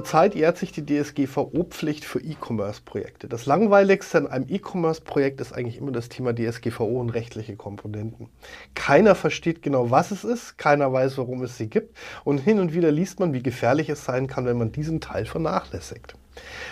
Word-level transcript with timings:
zurzeit 0.00 0.34
jährt 0.34 0.56
sich 0.56 0.72
die 0.72 0.86
DSGVO-Pflicht 0.86 2.06
für 2.06 2.20
E-Commerce-Projekte. 2.20 3.28
Das 3.28 3.44
Langweiligste 3.44 4.16
an 4.16 4.28
einem 4.28 4.46
E-Commerce-Projekt 4.48 5.42
ist 5.42 5.52
eigentlich 5.52 5.76
immer 5.76 5.92
das 5.92 6.08
Thema 6.08 6.34
DSGVO 6.34 6.98
und 6.98 7.10
rechtliche 7.10 7.54
Komponenten. 7.54 8.30
Keiner 8.74 9.14
versteht 9.14 9.60
genau, 9.60 9.90
was 9.90 10.10
es 10.10 10.24
ist, 10.24 10.56
keiner 10.56 10.90
weiß, 10.90 11.18
warum 11.18 11.42
es 11.42 11.58
sie 11.58 11.68
gibt 11.68 11.98
und 12.24 12.38
hin 12.38 12.60
und 12.60 12.72
wieder 12.72 12.90
liest 12.90 13.20
man, 13.20 13.34
wie 13.34 13.42
gefährlich 13.42 13.90
es 13.90 14.02
sein 14.02 14.26
kann, 14.26 14.46
wenn 14.46 14.56
man 14.56 14.72
diesen 14.72 15.02
Teil 15.02 15.26
vernachlässigt. 15.26 16.14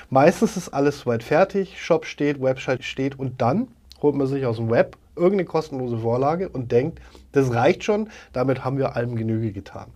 Meistens 0.08 0.56
ist 0.56 0.70
alles 0.70 1.00
soweit 1.00 1.22
fertig, 1.22 1.84
Shop 1.84 2.06
steht, 2.06 2.40
Website 2.40 2.82
steht 2.82 3.18
und 3.18 3.42
dann 3.42 3.68
holt 4.00 4.14
man 4.14 4.26
sich 4.26 4.46
aus 4.46 4.56
dem 4.56 4.70
Web 4.70 4.96
irgendeine 5.16 5.44
kostenlose 5.44 5.98
Vorlage 5.98 6.48
und 6.48 6.72
denkt, 6.72 6.98
das 7.32 7.52
reicht 7.52 7.84
schon, 7.84 8.08
damit 8.32 8.64
haben 8.64 8.78
wir 8.78 8.96
allem 8.96 9.16
Genüge 9.16 9.52
getan. 9.52 9.92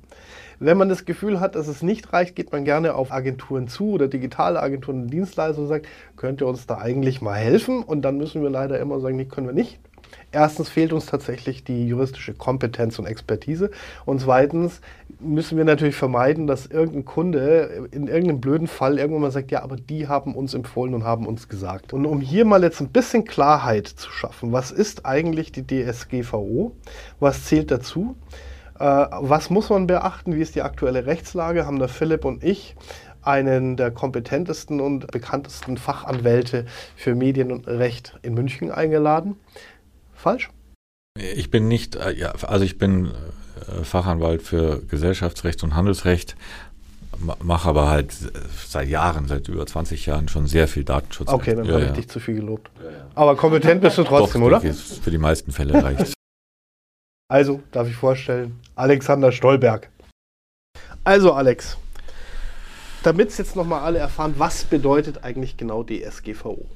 Wenn 0.64 0.78
man 0.78 0.88
das 0.88 1.04
Gefühl 1.04 1.40
hat, 1.40 1.56
dass 1.56 1.66
es 1.66 1.82
nicht 1.82 2.12
reicht, 2.12 2.36
geht 2.36 2.52
man 2.52 2.64
gerne 2.64 2.94
auf 2.94 3.10
Agenturen 3.10 3.66
zu 3.66 3.90
oder 3.90 4.06
digitale 4.06 4.62
Agenturen 4.62 5.02
und 5.02 5.10
Dienstleister 5.10 5.60
und 5.60 5.66
sagt, 5.66 5.86
könnt 6.16 6.40
ihr 6.40 6.46
uns 6.46 6.68
da 6.68 6.78
eigentlich 6.78 7.20
mal 7.20 7.34
helfen? 7.34 7.82
Und 7.82 8.02
dann 8.02 8.16
müssen 8.16 8.42
wir 8.44 8.50
leider 8.50 8.78
immer 8.78 9.00
sagen, 9.00 9.16
nee, 9.16 9.24
können 9.24 9.48
wir 9.48 9.54
nicht. 9.54 9.80
Erstens 10.30 10.68
fehlt 10.68 10.92
uns 10.92 11.06
tatsächlich 11.06 11.64
die 11.64 11.88
juristische 11.88 12.32
Kompetenz 12.32 12.96
und 13.00 13.06
Expertise. 13.06 13.72
Und 14.04 14.20
zweitens 14.20 14.80
müssen 15.18 15.58
wir 15.58 15.64
natürlich 15.64 15.96
vermeiden, 15.96 16.46
dass 16.46 16.66
irgendein 16.66 17.06
Kunde 17.06 17.88
in 17.90 18.06
irgendeinem 18.06 18.40
blöden 18.40 18.68
Fall 18.68 19.00
irgendwann 19.00 19.22
mal 19.22 19.30
sagt, 19.32 19.50
ja, 19.50 19.64
aber 19.64 19.74
die 19.74 20.06
haben 20.06 20.36
uns 20.36 20.54
empfohlen 20.54 20.94
und 20.94 21.02
haben 21.02 21.26
uns 21.26 21.48
gesagt. 21.48 21.92
Und 21.92 22.06
um 22.06 22.20
hier 22.20 22.44
mal 22.44 22.62
jetzt 22.62 22.80
ein 22.80 22.90
bisschen 22.90 23.24
Klarheit 23.24 23.88
zu 23.88 24.12
schaffen, 24.12 24.52
was 24.52 24.70
ist 24.70 25.06
eigentlich 25.06 25.50
die 25.50 25.66
DSGVO? 25.66 26.76
Was 27.18 27.46
zählt 27.46 27.72
dazu? 27.72 28.14
Äh, 28.82 29.06
was 29.20 29.48
muss 29.48 29.70
man 29.70 29.86
beachten? 29.86 30.34
Wie 30.34 30.40
ist 30.40 30.56
die 30.56 30.62
aktuelle 30.62 31.06
Rechtslage? 31.06 31.66
Haben 31.66 31.78
da 31.78 31.86
Philipp 31.86 32.24
und 32.24 32.42
ich 32.42 32.74
einen 33.22 33.76
der 33.76 33.92
kompetentesten 33.92 34.80
und 34.80 35.06
bekanntesten 35.12 35.76
Fachanwälte 35.76 36.66
für 36.96 37.14
Medien 37.14 37.52
und 37.52 37.68
Recht 37.68 38.18
in 38.22 38.34
München 38.34 38.72
eingeladen. 38.72 39.36
Falsch? 40.14 40.50
Ich 41.14 41.52
bin 41.52 41.68
nicht, 41.68 41.94
äh, 41.94 42.12
ja, 42.12 42.32
also 42.42 42.64
ich 42.64 42.78
bin 42.78 43.06
äh, 43.06 43.84
Fachanwalt 43.84 44.42
für 44.42 44.82
Gesellschaftsrecht 44.88 45.62
und 45.62 45.76
Handelsrecht, 45.76 46.34
mache 47.40 47.68
aber 47.68 47.88
halt 47.88 48.12
seit 48.66 48.88
Jahren, 48.88 49.28
seit 49.28 49.46
über 49.46 49.64
20 49.64 50.06
Jahren 50.06 50.26
schon 50.26 50.48
sehr 50.48 50.66
viel 50.66 50.82
Datenschutz. 50.82 51.28
Okay, 51.28 51.54
dann 51.54 51.66
ja, 51.66 51.74
habe 51.74 51.84
ich 51.84 51.92
dich 51.92 52.08
zu 52.08 52.18
viel 52.18 52.34
gelobt. 52.34 52.68
Aber 53.14 53.36
kompetent 53.36 53.80
bist 53.80 53.98
du 53.98 54.02
trotzdem, 54.02 54.40
Doch, 54.40 54.48
oder? 54.48 54.60
Für 54.60 55.10
die 55.12 55.18
meisten 55.18 55.52
Fälle 55.52 55.84
reicht 55.84 56.14
Also, 57.32 57.62
darf 57.72 57.88
ich 57.88 57.96
vorstellen, 57.96 58.60
Alexander 58.74 59.32
Stolberg. 59.32 59.88
Also, 61.02 61.32
Alex, 61.32 61.78
damit 63.04 63.30
es 63.30 63.38
jetzt 63.38 63.56
nochmal 63.56 63.80
alle 63.80 64.00
erfahren, 64.00 64.34
was 64.36 64.64
bedeutet 64.64 65.24
eigentlich 65.24 65.56
genau 65.56 65.82
DSGVO? 65.82 66.66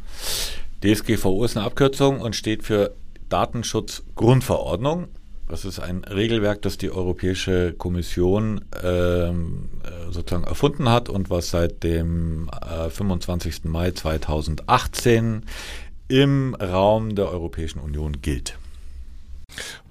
DSGVO 0.83 1.45
ist 1.45 1.59
eine 1.59 1.67
Abkürzung 1.67 2.23
und 2.23 2.35
steht 2.35 2.63
für 2.63 2.95
Datenschutzgrundverordnung. 3.29 5.09
Das 5.47 5.67
ist 5.67 5.79
ein 5.79 6.05
Regelwerk, 6.05 6.63
das 6.63 6.79
die 6.79 6.91
Europäische 6.91 7.75
Kommission 7.75 8.65
ähm, 8.83 9.69
äh, 9.85 10.11
sozusagen 10.11 10.45
erfunden 10.45 10.89
hat 10.89 11.11
und 11.11 11.29
was 11.29 11.51
seit 11.51 11.83
dem 11.83 12.48
äh, 12.63 12.89
25. 12.89 13.65
Mai 13.65 13.91
2018 13.91 15.43
im 16.09 16.55
Raum 16.55 17.15
der 17.15 17.31
Europäischen 17.31 17.79
Union 17.79 18.23
gilt. 18.23 18.57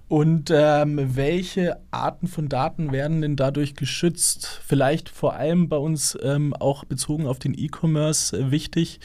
Und 0.07 0.51
ähm, 0.53 1.15
welche 1.15 1.77
Arten 1.89 2.27
von 2.27 2.47
Daten 2.47 2.91
werden 2.91 3.21
denn 3.21 3.35
dadurch 3.35 3.73
geschützt? 3.73 4.61
Vielleicht 4.65 5.09
vor 5.09 5.33
allem 5.33 5.67
bei 5.67 5.77
uns 5.77 6.17
ähm, 6.21 6.53
auch 6.53 6.85
bezogen 6.85 7.25
auf 7.25 7.39
den 7.39 7.57
E-Commerce 7.57 8.37
äh, 8.37 8.51
wichtig. 8.51 8.99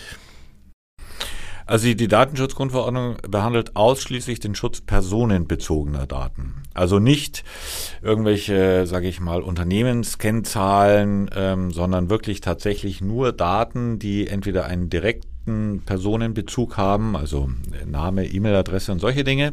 Also 1.70 1.94
die, 1.94 2.08
Datenschutzgrundverordnung 2.08 3.18
behandelt 3.28 3.76
ausschließlich 3.76 4.40
den 4.40 4.56
Schutz 4.56 4.80
personenbezogener 4.80 6.04
Daten. 6.04 6.64
Also 6.74 6.98
nicht 6.98 7.44
irgendwelche, 8.02 8.86
sage 8.88 9.06
ich 9.06 9.20
mal, 9.20 9.40
Unternehmenskennzahlen, 9.40 11.30
ähm, 11.32 11.70
sondern 11.70 12.10
wirklich 12.10 12.40
tatsächlich 12.40 13.00
nur 13.00 13.32
Daten, 13.32 14.00
die 14.00 14.26
entweder 14.26 14.64
einen 14.64 14.90
direkten 14.90 15.39
direkten 15.50 15.82
Personenbezug 15.84 16.76
haben, 16.76 17.16
also 17.16 17.50
Name, 17.86 18.26
E-Mail-Adresse 18.26 18.92
und 18.92 19.00
solche 19.00 19.24
Dinge. 19.24 19.52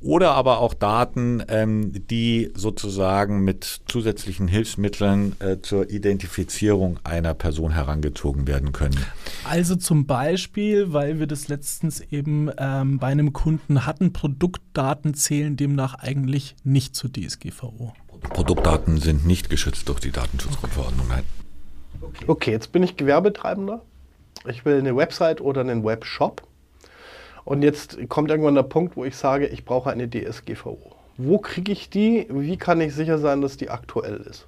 Oder 0.00 0.32
aber 0.32 0.58
auch 0.58 0.74
Daten, 0.74 1.42
ähm, 1.48 1.92
die 2.08 2.52
sozusagen 2.54 3.44
mit 3.44 3.80
zusätzlichen 3.88 4.46
Hilfsmitteln 4.46 5.34
äh, 5.40 5.56
zur 5.60 5.90
Identifizierung 5.90 7.00
einer 7.04 7.34
Person 7.34 7.72
herangezogen 7.72 8.46
werden 8.46 8.72
können. 8.72 8.98
Also 9.44 9.74
zum 9.74 10.06
Beispiel, 10.06 10.92
weil 10.92 11.18
wir 11.18 11.26
das 11.26 11.48
letztens 11.48 12.00
eben 12.00 12.50
ähm, 12.58 12.98
bei 12.98 13.08
einem 13.08 13.32
Kunden 13.32 13.86
hatten, 13.86 14.12
Produktdaten 14.12 15.14
zählen 15.14 15.56
demnach 15.56 15.94
eigentlich 15.94 16.54
nicht 16.62 16.94
zur 16.94 17.12
DSGVO. 17.12 17.92
Produktdaten 18.30 18.98
sind 18.98 19.26
nicht 19.26 19.50
geschützt 19.50 19.88
durch 19.88 20.00
die 20.00 20.10
Datenschutzgrundverordnung, 20.10 21.08
nein. 21.08 21.24
Okay, 22.26 22.52
jetzt 22.52 22.72
bin 22.72 22.82
ich 22.82 22.96
Gewerbetreibender 22.96 23.82
ich 24.46 24.64
will 24.64 24.78
eine 24.78 24.96
Website 24.96 25.40
oder 25.40 25.60
einen 25.62 25.84
Webshop. 25.84 26.42
Und 27.44 27.62
jetzt 27.62 27.96
kommt 28.08 28.30
irgendwann 28.30 28.54
der 28.54 28.62
Punkt, 28.62 28.96
wo 28.96 29.04
ich 29.04 29.16
sage, 29.16 29.46
ich 29.46 29.64
brauche 29.64 29.90
eine 29.90 30.08
DSGVO. 30.08 30.92
Wo 31.16 31.38
kriege 31.38 31.72
ich 31.72 31.90
die? 31.90 32.26
Wie 32.30 32.56
kann 32.56 32.80
ich 32.80 32.94
sicher 32.94 33.18
sein, 33.18 33.40
dass 33.40 33.56
die 33.56 33.70
aktuell 33.70 34.16
ist? 34.16 34.46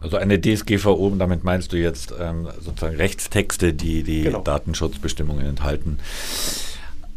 Also 0.00 0.16
eine 0.16 0.40
DSGVO, 0.40 1.14
damit 1.18 1.44
meinst 1.44 1.72
du 1.72 1.76
jetzt 1.76 2.14
ähm, 2.20 2.48
sozusagen 2.60 2.96
Rechtstexte, 2.96 3.72
die 3.72 4.02
die 4.02 4.22
genau. 4.22 4.40
Datenschutzbestimmungen 4.40 5.44
enthalten. 5.44 5.98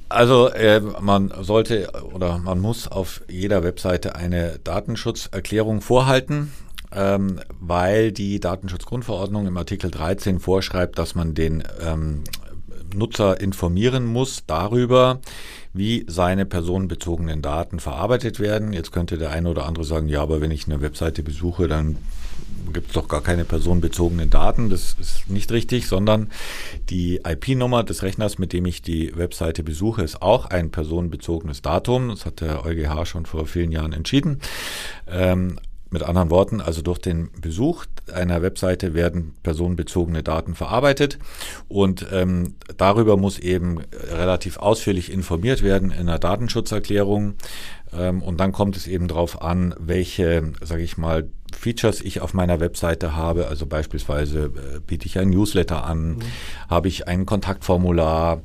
Also 0.10 0.50
äh, 0.50 0.82
man 0.82 1.32
sollte 1.42 1.90
oder 2.14 2.38
man 2.38 2.60
muss 2.60 2.88
auf 2.88 3.22
jeder 3.30 3.64
Webseite 3.64 4.16
eine 4.16 4.60
Datenschutzerklärung 4.64 5.80
vorhalten 5.80 6.52
ähm, 6.94 7.40
weil 7.60 8.12
die 8.12 8.40
Datenschutzgrundverordnung 8.40 9.48
im 9.48 9.58
Artikel 9.58 9.92
13 9.92 10.40
vorschreibt, 10.40 10.98
dass 10.98 11.16
man 11.16 11.34
den 11.34 11.64
ähm, 11.86 12.24
Nutzer 12.94 13.40
informieren 13.40 14.06
muss 14.06 14.44
darüber, 14.46 15.20
wie 15.74 16.06
seine 16.08 16.46
personenbezogenen 16.46 17.42
Daten 17.42 17.80
verarbeitet 17.80 18.40
werden. 18.40 18.74
Jetzt 18.74 18.92
könnte 18.92 19.18
der 19.18 19.32
eine 19.32 19.50
oder 19.50 19.66
andere 19.66 19.86
sagen, 19.86 20.10
ja, 20.10 20.22
aber 20.22 20.42
wenn 20.42 20.52
ich 20.52 20.68
eine 20.68 20.82
Webseite 20.82 21.24
besuche, 21.24 21.68
dann 21.68 21.98
gibt 22.74 22.88
es 22.88 22.94
doch 22.94 23.08
gar 23.08 23.22
keine 23.22 23.46
personenbezogenen 23.46 24.30
Daten. 24.30 24.70
Das 24.70 24.96
ist 25.00 25.30
nicht 25.30 25.52
richtig, 25.52 25.88
sondern 25.88 26.30
die 26.90 27.22
IP-Nummer 27.26 27.84
des 27.84 28.04
Rechners, 28.04 28.38
mit 28.38 28.54
dem 28.54 28.66
ich 28.66 28.82
die 28.82 29.16
Webseite 29.16 29.64
besuche, 29.64 30.04
ist 30.04 30.22
auch 30.22 30.46
ein 30.46 30.72
personenbezogenes 30.72 31.62
Datum. 31.62 32.10
Das 32.10 32.26
hat 32.26 32.42
der 32.42 32.66
EuGH 32.66 33.06
schon 33.06 33.26
vor 33.26 33.46
vielen 33.46 33.72
Jahren 33.72 33.94
entschieden. 33.94 34.40
Ähm, 35.08 35.60
mit 35.92 36.04
anderen 36.04 36.30
Worten, 36.30 36.62
also 36.62 36.82
durch 36.82 37.00
den 37.00 37.30
Besuch 37.42 37.86
einer 38.12 38.42
Webseite 38.42 38.94
werden 38.94 39.34
personenbezogene 39.44 40.24
Daten 40.24 40.56
verarbeitet 40.56 41.20
und 41.68 42.08
ähm, 42.12 42.56
darüber 42.78 43.18
muss 43.18 43.38
eben 43.38 43.80
relativ 44.10 44.58
ausführlich 44.58 45.12
informiert 45.12 45.64
werden 45.64 45.92
in 45.92 46.02
einer 46.02 46.20
Datenschutzerklärung. 46.20 47.36
Ähm, 47.94 48.22
und 48.22 48.40
dann 48.40 48.54
kommt 48.54 48.78
es 48.78 48.88
eben 48.88 49.08
darauf 49.08 49.42
an, 49.42 49.76
welche, 49.78 50.54
sage 50.62 50.82
ich 50.82 50.98
mal, 50.98 51.30
Features 51.54 52.02
ich 52.02 52.22
auf 52.22 52.34
meiner 52.34 52.60
Webseite 52.60 53.16
habe. 53.16 53.48
Also 53.48 53.66
beispielsweise 53.66 54.46
äh, 54.46 54.80
biete 54.80 55.06
ich 55.06 55.20
ein 55.20 55.30
Newsletter 55.30 55.84
an, 55.84 56.16
mhm. 56.16 56.20
habe 56.70 56.88
ich 56.88 57.08
ein 57.08 57.26
Kontaktformular 57.26 58.42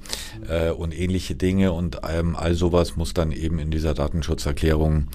äh, 0.49 0.71
und 0.71 0.99
ähnliche 0.99 1.37
Dinge 1.37 1.73
und 1.73 2.01
ähm, 2.09 2.35
all 2.35 2.55
sowas 2.55 2.97
muss 2.97 3.15
dann 3.15 3.33
eben 3.33 3.59
in 3.59 3.71
dieser 3.71 3.95
Datenschutzerklärung 3.95 5.09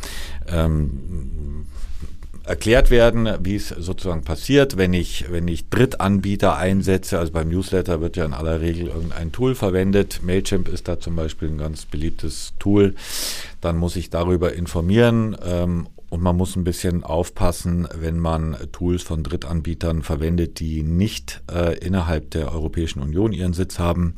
ähm, 0.48 1.68
erklärt 2.44 2.90
werden, 2.90 3.30
wie 3.44 3.56
es 3.56 3.70
sozusagen 3.70 4.24
passiert, 4.24 4.78
wenn 4.78 4.94
ich, 4.94 5.32
wenn 5.32 5.48
ich 5.48 5.70
Drittanbieter 5.70 6.58
einsetze. 6.58 7.20
Also 7.20 7.32
beim 7.32 7.50
Newsletter 7.50 8.02
wird 8.02 8.18
ja 8.18 8.26
in 8.26 8.34
aller 8.34 8.62
Regel 8.62 8.88
irgendein 8.88 9.32
Tool 9.32 9.56
verwendet. 9.56 10.22
Mailchimp 10.24 10.68
ist 10.68 10.88
da 10.88 11.00
zum 11.00 11.16
Beispiel 11.16 11.50
ein 11.50 11.58
ganz 11.58 11.86
beliebtes 11.86 12.54
Tool. 12.60 12.96
Dann 13.62 13.78
muss 13.78 13.96
ich 13.96 14.10
darüber 14.10 14.54
informieren 14.54 15.38
ähm, 15.44 15.88
und 16.10 16.22
man 16.22 16.36
muss 16.36 16.58
ein 16.58 16.66
bisschen 16.66 17.06
aufpassen, 17.06 17.88
wenn 17.98 18.20
man 18.20 18.58
Tools 18.74 19.02
von 19.02 19.24
Drittanbietern 19.24 20.02
verwendet, 20.02 20.60
die 20.60 20.84
nicht 20.84 21.42
äh, 21.50 21.78
innerhalb 21.78 22.32
der 22.32 22.52
Europäischen 22.52 23.02
Union 23.02 23.32
ihren 23.32 23.54
Sitz 23.54 23.80
haben. 23.80 24.16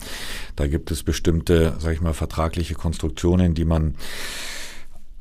Da 0.56 0.66
gibt 0.66 0.90
es 0.90 1.04
bestimmte, 1.04 1.75
sag 1.78 1.94
ich 1.94 2.02
mal, 2.02 2.14
vertragliche 2.14 2.74
Konstruktionen, 2.74 3.54
die 3.54 3.66
man 3.66 3.94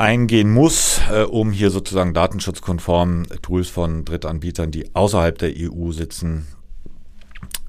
eingehen 0.03 0.51
muss, 0.51 1.01
äh, 1.11 1.23
um 1.23 1.53
hier 1.53 1.71
sozusagen 1.71 2.13
datenschutzkonform 2.13 3.27
Tools 3.41 3.69
von 3.69 4.05
Drittanbietern, 4.05 4.73
die 4.73 4.95
außerhalb 4.95 5.39
der 5.39 5.53
EU 5.57 5.93
sitzen, 5.93 6.49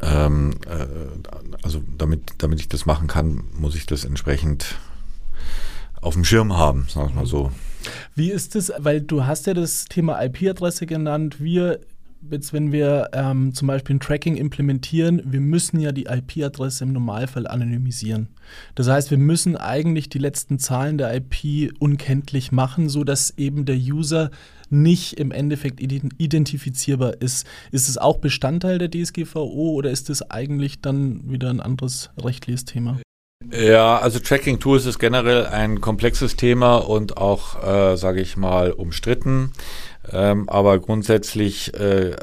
ähm, 0.02 0.56
äh, 0.68 0.88
also 1.62 1.84
damit, 1.98 2.34
damit 2.40 2.60
ich 2.60 2.68
das 2.68 2.88
machen 2.88 3.08
kann, 3.08 3.44
muss 3.54 3.76
ich 3.76 3.86
das 3.86 4.04
entsprechend 4.04 4.80
auf 6.02 6.16
dem 6.16 6.26
Schirm 6.26 6.58
haben, 6.58 6.88
sagen 6.90 7.10
wir 7.10 7.22
mal 7.22 7.26
so. 7.28 7.52
Wie 8.16 8.32
ist 8.32 8.56
es, 8.56 8.74
weil 8.80 9.02
du 9.02 9.26
hast 9.26 9.46
ja 9.46 9.54
das 9.54 9.86
Thema 9.86 10.20
IP-Adresse 10.24 10.88
genannt, 10.88 11.40
wir 11.40 11.82
jetzt 12.32 12.54
wenn 12.54 12.72
wir 12.72 13.10
ähm, 13.14 13.54
zum 13.54 13.68
Beispiel 13.68 13.96
ein 13.96 14.00
Tracking 14.00 14.36
implementieren, 14.36 15.22
wir 15.26 15.40
müssen 15.40 15.80
ja 15.80 15.92
die 15.92 16.06
IP-Adresse 16.06 16.84
im 16.84 16.94
Normalfall 16.94 17.48
anonymisieren. 17.48 18.30
Das 18.76 18.88
heißt, 18.88 19.12
wir 19.12 19.18
müssen 19.18 19.56
eigentlich 19.56 20.10
die 20.10 20.20
letzten 20.20 20.60
Zahlen 20.60 20.98
der 20.98 21.14
IP 21.16 21.74
unkenntlich 21.80 22.52
machen, 22.52 22.90
sodass 22.90 23.34
eben 23.38 23.66
der 23.66 23.78
User 23.78 24.32
nicht 24.70 25.20
im 25.20 25.32
Endeffekt 25.32 25.80
identifizierbar 25.82 27.22
ist. 27.22 27.46
Ist 27.72 27.90
es 27.90 27.98
auch 27.98 28.18
Bestandteil 28.18 28.80
der 28.80 28.90
DSGVO 28.90 29.74
oder 29.74 29.92
ist 29.92 30.10
es 30.10 30.30
eigentlich 30.30 30.82
dann 30.82 31.30
wieder 31.30 31.50
ein 31.50 31.60
anderes 31.60 32.10
rechtliches 32.18 32.66
Thema? 32.66 33.00
Ja, 33.52 33.98
also 33.98 34.20
Tracking 34.20 34.60
Tools 34.60 34.86
ist 34.86 35.00
generell 35.00 35.46
ein 35.46 35.82
komplexes 35.82 36.36
Thema 36.36 36.78
und 36.78 37.18
auch, 37.18 37.62
äh, 37.64 37.98
sage 37.98 38.22
ich 38.22 38.38
mal, 38.38 38.72
umstritten. 38.72 39.52
Ähm, 40.12 40.50
aber 40.50 40.80
grundsätzlich, 40.80 41.74
äh, 41.74 42.10
äh, 42.10 42.16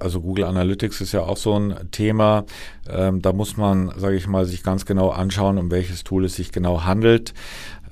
also 0.00 0.20
Google 0.20 0.44
Analytics 0.44 1.00
ist 1.00 1.12
ja 1.12 1.22
auch 1.22 1.36
so 1.36 1.54
ein 1.54 1.74
Thema. 1.92 2.44
Ähm, 2.88 3.22
da 3.22 3.32
muss 3.32 3.56
man, 3.56 3.92
sage 3.96 4.16
ich 4.16 4.26
mal, 4.26 4.44
sich 4.46 4.62
ganz 4.62 4.84
genau 4.84 5.10
anschauen, 5.10 5.58
um 5.58 5.70
welches 5.70 6.02
Tool 6.02 6.24
es 6.24 6.34
sich 6.34 6.50
genau 6.50 6.84
handelt. 6.84 7.32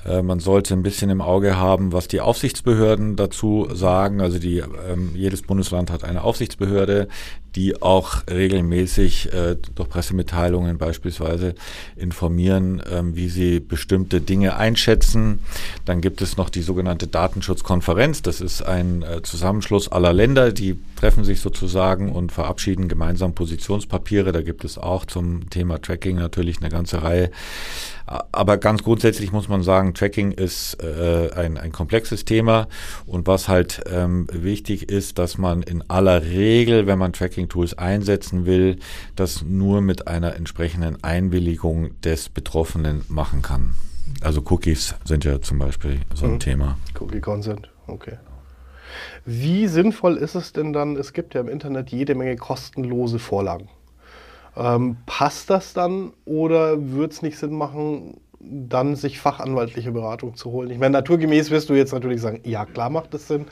Äh, 0.04 0.22
man 0.22 0.40
sollte 0.40 0.74
ein 0.74 0.82
bisschen 0.82 1.10
im 1.10 1.20
Auge 1.20 1.56
haben, 1.56 1.92
was 1.92 2.08
die 2.08 2.20
Aufsichtsbehörden 2.20 3.16
dazu 3.16 3.68
sagen. 3.72 4.20
Also 4.20 4.38
die, 4.38 4.58
ähm, 4.58 5.12
jedes 5.14 5.42
Bundesland 5.42 5.90
hat 5.90 6.04
eine 6.04 6.22
Aufsichtsbehörde, 6.22 7.08
die 7.54 7.80
auch 7.80 8.22
regelmäßig 8.30 9.32
äh, 9.32 9.56
durch 9.74 9.88
Pressemitteilungen 9.88 10.78
beispielsweise 10.78 11.54
informieren, 11.96 12.82
ähm, 12.90 13.16
wie 13.16 13.28
sie 13.28 13.60
bestimmte 13.60 14.20
Dinge 14.20 14.56
einschätzen. 14.56 15.40
Dann 15.84 16.00
gibt 16.00 16.20
es 16.22 16.36
noch 16.36 16.50
die 16.50 16.62
sogenannte 16.62 17.06
Datenschutzkonferenz. 17.06 18.22
Das 18.22 18.40
ist 18.40 18.62
ein 18.62 19.02
äh, 19.02 19.22
Zusammenschluss 19.22 19.90
aller 19.90 20.12
Länder, 20.12 20.52
die 20.52 20.78
treffen 20.96 21.24
sich 21.24 21.40
sozusagen 21.40 22.12
und 22.12 22.32
verabschieden 22.32 22.88
gemeinsam 22.88 23.34
Positionspapiere. 23.34 24.32
Da 24.32 24.42
gibt 24.42 24.64
es 24.64 24.78
auch 24.78 25.04
zum 25.04 25.48
Thema 25.50 25.80
Tracking 25.80 26.16
natürlich 26.16 26.58
eine 26.60 26.68
ganze 26.68 27.02
Reihe 27.02 27.30
aber 28.32 28.56
ganz 28.56 28.82
grundsätzlich 28.82 29.32
muss 29.32 29.48
man 29.48 29.62
sagen, 29.62 29.92
Tracking 29.92 30.32
ist 30.32 30.82
äh, 30.82 31.30
ein, 31.34 31.58
ein 31.58 31.72
komplexes 31.72 32.24
Thema 32.24 32.68
und 33.06 33.26
was 33.26 33.48
halt 33.48 33.82
ähm, 33.90 34.26
wichtig 34.32 34.90
ist, 34.90 35.18
dass 35.18 35.36
man 35.36 35.62
in 35.62 35.84
aller 35.88 36.22
Regel, 36.22 36.86
wenn 36.86 36.98
man 36.98 37.12
Tracking-Tools 37.38 37.78
einsetzen 37.78 38.46
will, 38.46 38.78
das 39.16 39.42
nur 39.42 39.80
mit 39.80 40.08
einer 40.08 40.34
entsprechenden 40.34 41.02
Einwilligung 41.02 42.00
des 42.00 42.28
Betroffenen 42.28 43.04
machen 43.08 43.42
kann. 43.42 43.74
Also 44.22 44.42
Cookies 44.48 44.94
sind 45.04 45.24
ja 45.24 45.40
zum 45.40 45.58
Beispiel 45.58 46.00
so 46.14 46.26
ein 46.26 46.32
mhm. 46.32 46.40
Thema. 46.40 46.78
Cookie 46.98 47.20
Consent, 47.20 47.70
okay. 47.86 48.18
Wie 49.24 49.68
sinnvoll 49.68 50.16
ist 50.16 50.34
es 50.34 50.52
denn 50.52 50.72
dann, 50.72 50.96
es 50.96 51.12
gibt 51.12 51.34
ja 51.34 51.40
im 51.40 51.48
Internet 51.48 51.90
jede 51.90 52.14
Menge 52.14 52.36
kostenlose 52.36 53.18
Vorlagen. 53.18 53.68
Ähm, 54.56 54.96
passt 55.06 55.50
das 55.50 55.74
dann 55.74 56.12
oder 56.24 56.90
würde 56.90 57.12
es 57.12 57.22
nicht 57.22 57.38
Sinn 57.38 57.52
machen, 57.52 58.20
dann 58.40 58.94
sich 58.96 59.18
fachanwaltliche 59.18 59.92
Beratung 59.92 60.36
zu 60.36 60.50
holen? 60.50 60.70
Ich 60.70 60.78
meine, 60.78 60.92
naturgemäß 60.92 61.50
wirst 61.50 61.68
du 61.68 61.74
jetzt 61.74 61.92
natürlich 61.92 62.20
sagen, 62.20 62.40
ja 62.44 62.64
klar 62.64 62.90
macht 62.90 63.12
das 63.14 63.28
Sinn, 63.28 63.46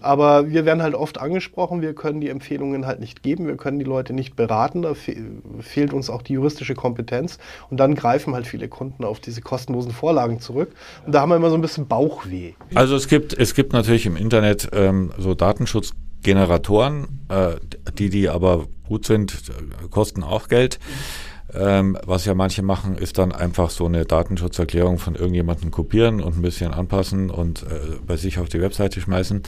aber 0.00 0.50
wir 0.50 0.64
werden 0.64 0.82
halt 0.82 0.94
oft 0.94 1.18
angesprochen, 1.18 1.80
wir 1.80 1.94
können 1.94 2.20
die 2.20 2.28
Empfehlungen 2.28 2.86
halt 2.86 3.00
nicht 3.00 3.22
geben, 3.22 3.46
wir 3.46 3.56
können 3.56 3.78
die 3.78 3.84
Leute 3.84 4.12
nicht 4.12 4.36
beraten, 4.36 4.82
da 4.82 4.94
fe 4.94 5.16
fehlt 5.60 5.92
uns 5.92 6.10
auch 6.10 6.22
die 6.22 6.34
juristische 6.34 6.74
Kompetenz 6.74 7.38
und 7.70 7.78
dann 7.78 7.94
greifen 7.94 8.34
halt 8.34 8.46
viele 8.46 8.68
Kunden 8.68 9.04
auf 9.04 9.20
diese 9.20 9.40
kostenlosen 9.40 9.92
Vorlagen 9.92 10.40
zurück 10.40 10.72
und 11.06 11.14
da 11.14 11.20
haben 11.20 11.30
wir 11.30 11.36
immer 11.36 11.50
so 11.50 11.56
ein 11.56 11.62
bisschen 11.62 11.86
Bauchweh. 11.86 12.52
Also 12.74 12.96
es 12.96 13.08
gibt, 13.08 13.32
es 13.32 13.54
gibt 13.54 13.72
natürlich 13.72 14.06
im 14.06 14.16
Internet 14.16 14.68
ähm, 14.72 15.12
so 15.18 15.34
Datenschutz 15.34 15.92
Generatoren, 16.22 17.20
äh, 17.28 17.54
die, 17.96 18.10
die 18.10 18.28
aber 18.28 18.66
gut 18.88 19.06
sind, 19.06 19.42
kosten 19.90 20.22
auch 20.24 20.48
Geld. 20.48 20.80
Ähm, 21.58 21.98
was 22.04 22.24
ja 22.24 22.34
manche 22.34 22.62
machen, 22.62 22.96
ist 22.98 23.18
dann 23.18 23.32
einfach 23.32 23.70
so 23.70 23.86
eine 23.86 24.04
Datenschutzerklärung 24.04 24.98
von 24.98 25.14
irgendjemandem 25.14 25.70
kopieren 25.70 26.20
und 26.20 26.36
ein 26.36 26.42
bisschen 26.42 26.72
anpassen 26.72 27.30
und 27.30 27.62
äh, 27.62 27.96
bei 28.06 28.16
sich 28.16 28.38
auf 28.38 28.48
die 28.48 28.60
Webseite 28.60 29.00
schmeißen. 29.00 29.42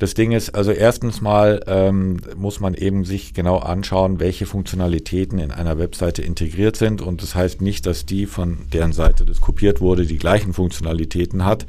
Das 0.00 0.14
Ding 0.14 0.32
ist, 0.32 0.54
also 0.54 0.72
erstens 0.72 1.20
mal 1.20 1.60
ähm, 1.66 2.16
muss 2.34 2.58
man 2.58 2.72
eben 2.72 3.04
sich 3.04 3.34
genau 3.34 3.58
anschauen, 3.58 4.18
welche 4.18 4.46
Funktionalitäten 4.46 5.38
in 5.38 5.50
einer 5.50 5.78
Webseite 5.78 6.22
integriert 6.22 6.76
sind. 6.76 7.02
Und 7.02 7.22
das 7.22 7.34
heißt 7.34 7.60
nicht, 7.60 7.84
dass 7.84 8.06
die, 8.06 8.24
von 8.24 8.60
deren 8.72 8.92
Seite 8.92 9.26
das 9.26 9.42
kopiert 9.42 9.82
wurde, 9.82 10.06
die 10.06 10.16
gleichen 10.16 10.54
Funktionalitäten 10.54 11.44
hat. 11.44 11.66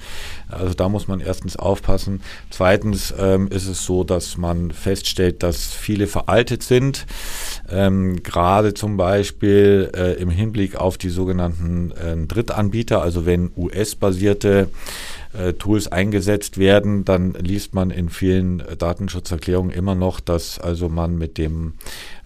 Also 0.52 0.74
da 0.74 0.90
muss 0.90 1.08
man 1.08 1.20
erstens 1.20 1.56
aufpassen. 1.56 2.22
Zweitens 2.50 3.14
ähm, 3.18 3.48
ist 3.48 3.68
es 3.68 3.86
so, 3.86 4.04
dass 4.04 4.38
man 4.38 4.72
feststellt, 4.72 5.44
dass 5.44 5.74
viele 5.74 6.08
veraltet 6.08 6.64
sind. 6.64 7.06
Ähm, 7.70 8.22
Gerade 8.24 8.74
zum 8.74 8.98
Beispiel 8.98 9.92
äh, 9.96 10.14
im 10.22 10.30
Hinblick 10.30 10.76
auf 10.76 10.98
die 10.98 11.10
sogenannten 11.10 11.92
äh, 11.92 12.18
Drittanbieter, 12.28 13.02
also 13.02 13.26
wenn 13.26 13.52
US-basierte 13.56 14.70
äh, 15.34 15.54
Tools 15.54 15.88
eingesetzt 15.88 16.58
werden, 16.58 17.06
dann 17.06 17.34
liest 17.34 17.74
man 17.74 17.92
in 17.92 18.10
vielen 18.10 18.64
Datenschutzerklärungen 18.78 19.72
immer 19.72 19.96
noch, 19.96 20.20
dass 20.20 20.60
also 20.60 20.90
man 20.90 21.18
mit 21.18 21.38
dem 21.38 21.74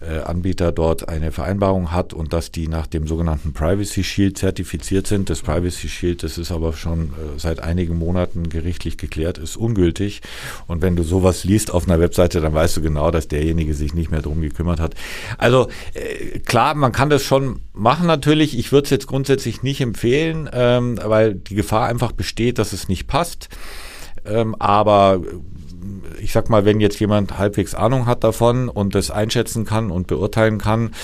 äh, 0.00 0.18
Anbieter 0.20 0.72
dort 0.72 1.08
eine 1.08 1.32
Vereinbarung 1.32 1.92
hat 1.92 2.12
und 2.12 2.32
dass 2.32 2.50
die 2.50 2.68
nach 2.68 2.86
dem 2.86 3.06
sogenannten 3.06 3.52
Privacy 3.52 4.04
Shield 4.04 4.38
zertifiziert 4.38 5.06
sind. 5.06 5.30
Das 5.30 5.42
Privacy 5.42 5.88
Shield, 5.88 6.22
das 6.22 6.38
ist 6.38 6.50
aber 6.50 6.72
schon 6.72 7.04
äh, 7.04 7.38
seit 7.38 7.60
einigen 7.60 7.96
Monaten 7.96 8.48
gerichtlich 8.48 8.98
geklärt, 8.98 9.38
ist 9.38 9.56
ungültig. 9.56 10.20
Und 10.66 10.82
wenn 10.82 10.96
du 10.96 11.02
sowas 11.02 11.44
liest 11.44 11.70
auf 11.70 11.88
einer 11.88 12.00
Webseite, 12.00 12.40
dann 12.40 12.54
weißt 12.54 12.76
du 12.76 12.82
genau, 12.82 13.10
dass 13.10 13.28
derjenige 13.28 13.74
sich 13.74 13.94
nicht 13.94 14.10
mehr 14.10 14.22
drum 14.22 14.40
gekümmert 14.40 14.80
hat. 14.80 14.94
Also 15.38 15.68
äh, 15.94 16.38
klar, 16.40 16.74
man 16.74 16.92
kann 16.92 17.10
das 17.10 17.22
schon 17.22 17.60
machen 17.72 18.06
natürlich. 18.06 18.58
Ich 18.58 18.72
würde 18.72 18.84
es 18.84 18.90
jetzt 18.90 19.06
grundsätzlich 19.06 19.62
nicht 19.62 19.80
empfehlen, 19.80 20.48
ähm, 20.52 20.98
weil 21.02 21.34
die 21.34 21.54
Gefahr 21.54 21.88
einfach 21.88 22.12
besteht, 22.12 22.58
dass 22.58 22.72
es 22.72 22.88
nicht 22.88 22.95
passt. 23.04 23.48
Ähm, 24.24 24.54
aber 24.58 25.20
ich 26.20 26.32
sag 26.32 26.48
mal, 26.50 26.64
wenn 26.64 26.80
jetzt 26.80 26.98
jemand 26.98 27.38
halbwegs 27.38 27.74
Ahnung 27.74 28.06
hat 28.06 28.24
davon 28.24 28.68
und 28.68 28.94
das 28.94 29.10
einschätzen 29.10 29.64
kann 29.64 29.90
und 29.90 30.06
beurteilen 30.06 30.58
kann, 30.58 30.94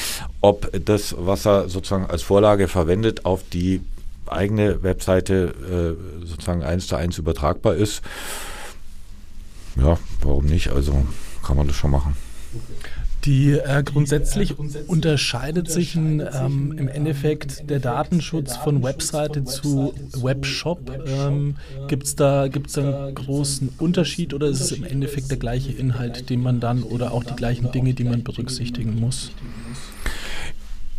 ob 0.41 0.71
das, 0.85 1.15
was 1.19 1.47
er 1.47 1.69
sozusagen 1.69 2.07
als 2.07 2.23
Vorlage 2.23 2.69
verwendet, 2.69 3.25
auf 3.25 3.43
die 3.53 3.83
eigene 4.27 4.83
Webseite 4.83 5.99
äh, 6.23 6.27
sozusagen 6.27 6.63
eins 6.63 6.87
zu 6.87 6.97
eins 6.97 7.19
übertragbar 7.19 7.75
ist, 7.75 8.03
ja, 9.77 9.99
warum 10.23 10.47
nicht? 10.47 10.71
Also 10.71 11.07
kann 11.45 11.57
man 11.57 11.67
das 11.67 11.77
schon 11.77 11.91
machen. 11.91 12.17
Die 13.25 13.53
äh, 13.53 13.85
grundsätzlich 13.85 14.57
unterscheidet 14.89 15.71
sich 15.71 15.95
ein, 15.95 16.21
ähm, 16.21 16.75
im 16.77 16.89
Endeffekt 16.89 17.71
der 17.71 17.79
Datenschutz 17.79 18.57
von 18.57 18.83
Webseite 18.83 19.45
zu 19.45 19.95
Webshop. 20.21 20.91
Ähm, 21.07 21.57
Gibt 21.87 22.05
es 22.05 22.17
da, 22.17 22.49
gibt's 22.49 22.73
da 22.73 22.83
einen 22.83 23.15
großen 23.15 23.75
Unterschied 23.79 24.35
oder 24.35 24.49
ist 24.49 24.61
es 24.61 24.73
im 24.73 24.83
Endeffekt 24.83 25.31
der 25.31 25.39
gleiche 25.39 25.71
Inhalt, 25.71 26.31
den 26.31 26.43
man 26.43 26.59
dann 26.59 26.83
oder 26.83 27.13
auch 27.13 27.23
die 27.23 27.37
gleichen 27.37 27.71
Dinge, 27.71 27.95
die 27.95 28.05
man 28.05 28.25
berücksichtigen 28.25 28.99
muss? 28.99 29.31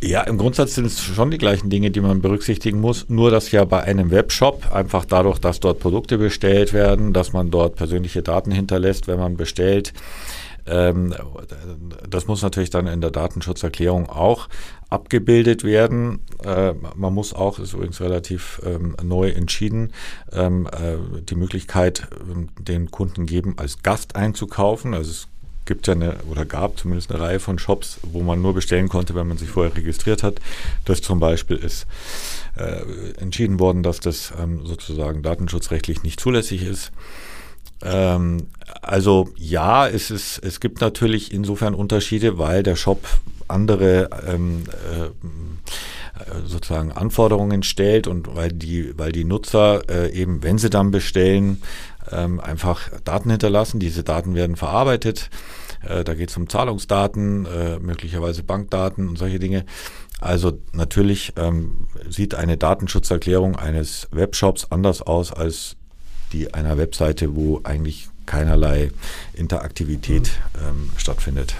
Ja, 0.01 0.21
im 0.21 0.37
Grundsatz 0.37 0.75
sind 0.75 0.85
es 0.85 1.01
schon 1.01 1.31
die 1.31 1.37
gleichen 1.37 1.69
Dinge, 1.69 1.89
die 1.89 2.01
man 2.01 2.21
berücksichtigen 2.21 2.79
muss. 2.79 3.07
Nur, 3.07 3.31
dass 3.31 3.51
ja 3.51 3.63
bei 3.63 3.83
einem 3.83 4.11
Webshop 4.11 4.73
einfach 4.73 5.05
dadurch, 5.05 5.39
dass 5.39 5.61
dort 5.61 5.79
Produkte 5.79 6.17
bestellt 6.17 6.73
werden, 6.73 7.13
dass 7.13 7.31
man 7.31 7.51
dort 7.51 7.75
persönliche 7.75 8.21
Daten 8.21 8.51
hinterlässt, 8.51 9.07
wenn 9.07 9.17
man 9.17 9.37
bestellt, 9.37 9.93
das 10.65 12.27
muss 12.27 12.41
natürlich 12.41 12.69
dann 12.69 12.87
in 12.87 13.01
der 13.01 13.11
Datenschutzerklärung 13.11 14.09
auch 14.09 14.47
abgebildet 14.89 15.63
werden. 15.63 16.19
Äh, 16.43 16.73
man 16.95 17.13
muss 17.13 17.33
auch, 17.33 17.59
ist 17.59 17.73
übrigens 17.73 17.99
relativ 17.99 18.61
ähm, 18.65 18.95
neu 19.03 19.29
entschieden, 19.29 19.91
ähm, 20.31 20.67
äh, 20.67 21.21
die 21.21 21.35
Möglichkeit 21.35 22.07
ähm, 22.21 22.49
den 22.59 22.91
Kunden 22.91 23.25
geben, 23.25 23.55
als 23.57 23.81
Gast 23.83 24.15
einzukaufen. 24.15 24.93
Also 24.93 25.11
es 25.11 25.27
gibt 25.65 25.87
ja 25.87 25.93
eine 25.93 26.17
oder 26.29 26.45
gab 26.45 26.77
zumindest 26.77 27.11
eine 27.11 27.21
Reihe 27.21 27.39
von 27.39 27.57
Shops, 27.57 27.99
wo 28.03 28.21
man 28.21 28.41
nur 28.41 28.53
bestellen 28.53 28.89
konnte, 28.89 29.15
wenn 29.15 29.27
man 29.27 29.37
sich 29.37 29.49
vorher 29.49 29.75
registriert 29.75 30.23
hat. 30.23 30.39
Das 30.85 31.01
zum 31.01 31.19
Beispiel 31.19 31.57
ist 31.57 31.87
äh, 32.55 32.81
entschieden 33.19 33.59
worden, 33.59 33.83
dass 33.83 33.99
das 33.99 34.33
ähm, 34.39 34.65
sozusagen 34.65 35.23
datenschutzrechtlich 35.23 36.03
nicht 36.03 36.19
zulässig 36.19 36.63
ist. 36.63 36.91
Ähm, 37.83 38.47
also 38.81 39.29
ja, 39.37 39.87
es, 39.87 40.11
ist, 40.11 40.39
es 40.39 40.59
gibt 40.59 40.81
natürlich 40.81 41.33
insofern 41.33 41.73
Unterschiede, 41.73 42.37
weil 42.37 42.63
der 42.63 42.75
Shop 42.75 43.05
andere 43.47 44.09
ähm, 44.27 44.63
äh, 44.69 45.09
sozusagen 46.45 46.91
Anforderungen 46.91 47.63
stellt 47.63 48.07
und 48.07 48.35
weil 48.35 48.51
die, 48.51 48.97
weil 48.97 49.11
die 49.11 49.25
Nutzer 49.25 49.81
äh, 49.89 50.11
eben, 50.11 50.43
wenn 50.43 50.57
sie 50.57 50.69
dann 50.69 50.91
bestellen, 50.91 51.61
ähm, 52.11 52.39
einfach 52.39 52.89
Daten 53.03 53.29
hinterlassen. 53.29 53.79
Diese 53.79 54.03
Daten 54.03 54.35
werden 54.35 54.55
verarbeitet. 54.55 55.29
Äh, 55.87 56.03
da 56.03 56.13
geht 56.13 56.29
es 56.29 56.37
um 56.37 56.49
Zahlungsdaten, 56.49 57.45
äh, 57.45 57.79
möglicherweise 57.79 58.43
Bankdaten 58.43 59.07
und 59.09 59.17
solche 59.17 59.39
Dinge. 59.39 59.65
Also 60.21 60.59
natürlich 60.71 61.33
ähm, 61.35 61.87
sieht 62.09 62.35
eine 62.35 62.57
Datenschutzerklärung 62.57 63.55
eines 63.55 64.07
Webshops 64.11 64.67
anders 64.69 65.01
aus 65.01 65.33
als 65.33 65.75
die 66.33 66.53
einer 66.53 66.77
Webseite, 66.77 67.35
wo 67.35 67.61
eigentlich 67.63 68.09
keinerlei 68.25 68.91
Interaktivität 69.33 70.31
ähm, 70.61 70.91
stattfindet. 70.97 71.55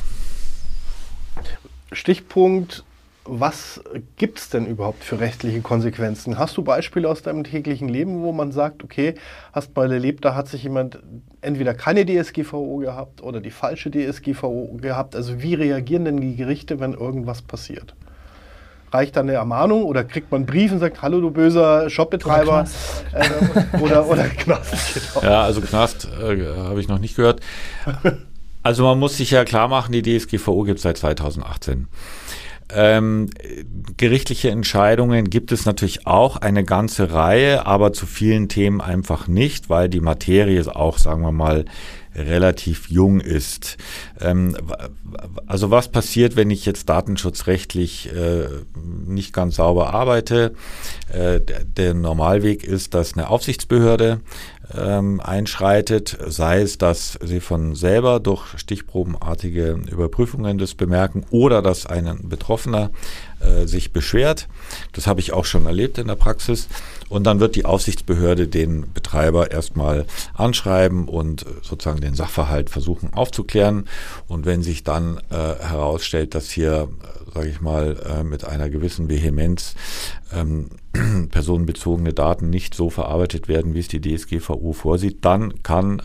Stichpunkt 1.91 2.83
was 3.25 3.81
gibt 4.17 4.39
es 4.39 4.49
denn 4.49 4.65
überhaupt 4.65 5.03
für 5.03 5.19
rechtliche 5.19 5.61
Konsequenzen? 5.61 6.37
Hast 6.37 6.57
du 6.57 6.61
Beispiele 6.61 7.07
aus 7.07 7.21
deinem 7.21 7.45
täglichen 7.45 7.87
Leben, 7.87 8.21
wo 8.21 8.33
man 8.33 8.51
sagt, 8.51 8.83
okay, 8.83 9.15
hast 9.53 9.75
mal 9.75 9.91
erlebt, 9.91 10.25
da 10.25 10.35
hat 10.35 10.49
sich 10.49 10.63
jemand 10.63 10.99
entweder 11.39 11.73
keine 11.73 12.05
DSGVO 12.05 12.77
gehabt 12.77 13.23
oder 13.23 13.39
die 13.39 13.51
falsche 13.51 13.89
DSGVO 13.91 14.77
gehabt? 14.81 15.15
Also 15.15 15.41
wie 15.41 15.53
reagieren 15.53 16.03
denn 16.03 16.17
die 16.19 16.35
Gerichte, 16.35 16.81
wenn 16.81 16.93
irgendwas 16.93 17.41
passiert? 17.41 17.95
Reicht 18.93 19.15
dann 19.15 19.27
eine 19.27 19.37
Ermahnung 19.37 19.83
oder 19.85 20.03
kriegt 20.03 20.31
man 20.31 20.41
einen 20.41 20.45
Brief 20.45 20.71
und 20.71 20.79
sagt, 20.79 21.01
hallo 21.01 21.19
du 21.19 21.31
böser 21.31 21.89
Shopbetreiber 21.89 22.65
oder, 23.11 23.25
äh, 23.73 23.79
oder, 23.79 24.07
oder 24.07 24.25
Knast? 24.25 24.73
Genau. 25.21 25.25
Ja, 25.25 25.43
also 25.43 25.61
Knast 25.61 26.07
äh, 26.21 26.45
habe 26.57 26.79
ich 26.79 26.87
noch 26.87 26.99
nicht 26.99 27.15
gehört. 27.15 27.41
Also 28.61 28.83
man 28.83 28.99
muss 28.99 29.17
sich 29.17 29.31
ja 29.31 29.45
klar 29.45 29.67
machen, 29.67 29.91
die 29.91 30.01
DSGVO 30.01 30.63
gibt 30.63 30.77
es 30.77 30.83
seit 30.83 30.97
2018. 30.97 31.87
Ähm, 32.73 33.29
gerichtliche 33.97 34.49
Entscheidungen 34.49 35.29
gibt 35.29 35.51
es 35.51 35.65
natürlich 35.65 36.07
auch 36.07 36.37
eine 36.37 36.63
ganze 36.63 37.11
Reihe, 37.11 37.65
aber 37.65 37.93
zu 37.93 38.05
vielen 38.05 38.49
Themen 38.49 38.81
einfach 38.81 39.27
nicht, 39.27 39.69
weil 39.69 39.89
die 39.89 39.99
Materie 39.99 40.63
auch, 40.75 40.97
sagen 40.97 41.21
wir 41.21 41.31
mal, 41.31 41.65
relativ 42.15 42.89
jung 42.89 43.19
ist. 43.19 43.77
Ähm, 44.19 44.55
also 45.47 45.71
was 45.71 45.89
passiert, 45.89 46.35
wenn 46.35 46.49
ich 46.49 46.65
jetzt 46.65 46.89
datenschutzrechtlich 46.89 48.11
äh, 48.13 48.47
nicht 49.07 49.33
ganz 49.33 49.55
sauber 49.55 49.93
arbeite? 49.93 50.53
Äh, 51.11 51.39
der 51.65 51.93
Normalweg 51.93 52.63
ist, 52.63 52.93
dass 52.93 53.13
eine 53.13 53.29
Aufsichtsbehörde 53.29 54.21
ähm, 54.75 55.19
einschreitet, 55.19 56.17
sei 56.25 56.61
es, 56.61 56.77
dass 56.77 57.19
sie 57.23 57.39
von 57.39 57.75
selber 57.75 58.19
durch 58.19 58.57
stichprobenartige 58.57 59.79
Überprüfungen 59.91 60.57
das 60.57 60.75
bemerken 60.75 61.25
oder 61.31 61.61
dass 61.61 61.85
ein 61.85 62.29
Betroffener 62.29 62.91
äh, 63.43 63.67
sich 63.67 63.91
beschwert. 63.91 64.47
Das 64.93 65.07
habe 65.07 65.19
ich 65.19 65.33
auch 65.33 65.45
schon 65.45 65.65
erlebt 65.65 65.97
in 65.97 66.07
der 66.07 66.15
Praxis. 66.15 66.67
Und 67.09 67.25
dann 67.25 67.39
wird 67.39 67.55
die 67.55 67.65
Aufsichtsbehörde 67.65 68.47
den 68.47 68.91
Betreiber 68.93 69.51
erstmal 69.51 70.05
anschreiben 70.33 71.07
und 71.07 71.43
äh, 71.43 71.45
sozusagen 71.61 72.01
den 72.01 72.15
Sachverhalt 72.15 72.69
versuchen 72.69 73.13
aufzuklären. 73.13 73.85
Und 74.27 74.45
wenn 74.45 74.63
sich 74.63 74.83
dann 74.83 75.19
äh, 75.29 75.35
herausstellt, 75.35 76.35
dass 76.35 76.49
hier, 76.49 76.89
äh, 77.01 77.31
sage 77.33 77.49
ich 77.49 77.61
mal, 77.61 77.97
äh, 78.05 78.23
mit 78.23 78.45
einer 78.45 78.69
gewissen 78.69 79.09
Vehemenz 79.09 79.75
ähm, 80.33 80.69
personenbezogene 81.29 82.13
Daten 82.13 82.49
nicht 82.49 82.73
so 82.73 82.89
verarbeitet 82.89 83.47
werden, 83.47 83.73
wie 83.73 83.79
es 83.79 83.87
die 83.87 84.01
DSGVO 84.01 84.73
vorsieht, 84.73 85.23
dann 85.25 85.61
kann 85.63 86.01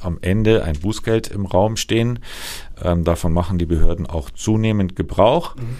am 0.00 0.18
Ende 0.20 0.64
ein 0.64 0.78
Bußgeld 0.78 1.28
im 1.28 1.46
Raum 1.46 1.76
stehen. 1.76 2.20
Ähm, 2.82 3.04
davon 3.04 3.32
machen 3.32 3.58
die 3.58 3.66
Behörden 3.66 4.06
auch 4.06 4.30
zunehmend 4.30 4.96
Gebrauch. 4.96 5.56
Mhm 5.56 5.76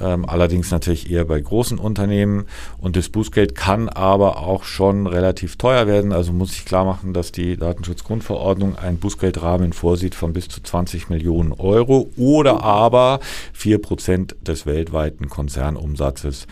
ähm, 0.00 0.28
allerdings 0.28 0.70
natürlich 0.70 1.10
eher 1.10 1.24
bei 1.24 1.40
großen 1.40 1.78
Unternehmen. 1.78 2.46
Und 2.78 2.96
das 2.96 3.08
Bußgeld 3.08 3.54
kann 3.54 3.88
aber 3.88 4.38
auch 4.38 4.64
schon 4.64 5.06
relativ 5.06 5.56
teuer 5.56 5.86
werden. 5.86 6.12
Also 6.12 6.32
muss 6.32 6.52
ich 6.52 6.64
klar 6.64 6.84
machen, 6.84 7.12
dass 7.12 7.32
die 7.32 7.56
Datenschutzgrundverordnung 7.56 8.76
einen 8.76 8.98
Bußgeldrahmen 8.98 9.72
vorsieht 9.72 10.14
von 10.14 10.32
bis 10.32 10.48
zu 10.48 10.62
20 10.62 11.08
Millionen 11.10 11.52
Euro 11.52 12.10
oder 12.16 12.62
aber 12.62 13.20
vier 13.52 13.78
Prozent 13.78 14.36
des 14.46 14.66
weltweiten 14.66 15.28
Konzernumsatzes. 15.28 16.46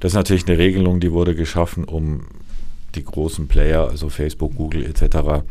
Das 0.00 0.12
ist 0.12 0.16
natürlich 0.16 0.46
eine 0.46 0.58
Regelung, 0.58 1.00
die 1.00 1.12
wurde 1.12 1.34
geschaffen, 1.34 1.84
um 1.84 2.26
die 2.94 3.04
großen 3.04 3.48
Player, 3.48 3.88
also 3.88 4.08
Facebook, 4.08 4.54
Google 4.54 4.84
etc., 4.84 5.44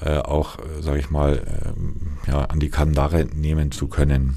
äh, 0.00 0.18
auch, 0.18 0.58
äh, 0.58 0.82
sage 0.82 0.98
ich 0.98 1.10
mal, 1.10 1.36
äh, 1.36 2.30
ja, 2.30 2.44
an 2.46 2.58
die 2.58 2.70
Kandare 2.70 3.26
nehmen 3.32 3.70
zu 3.70 3.86
können 3.86 4.36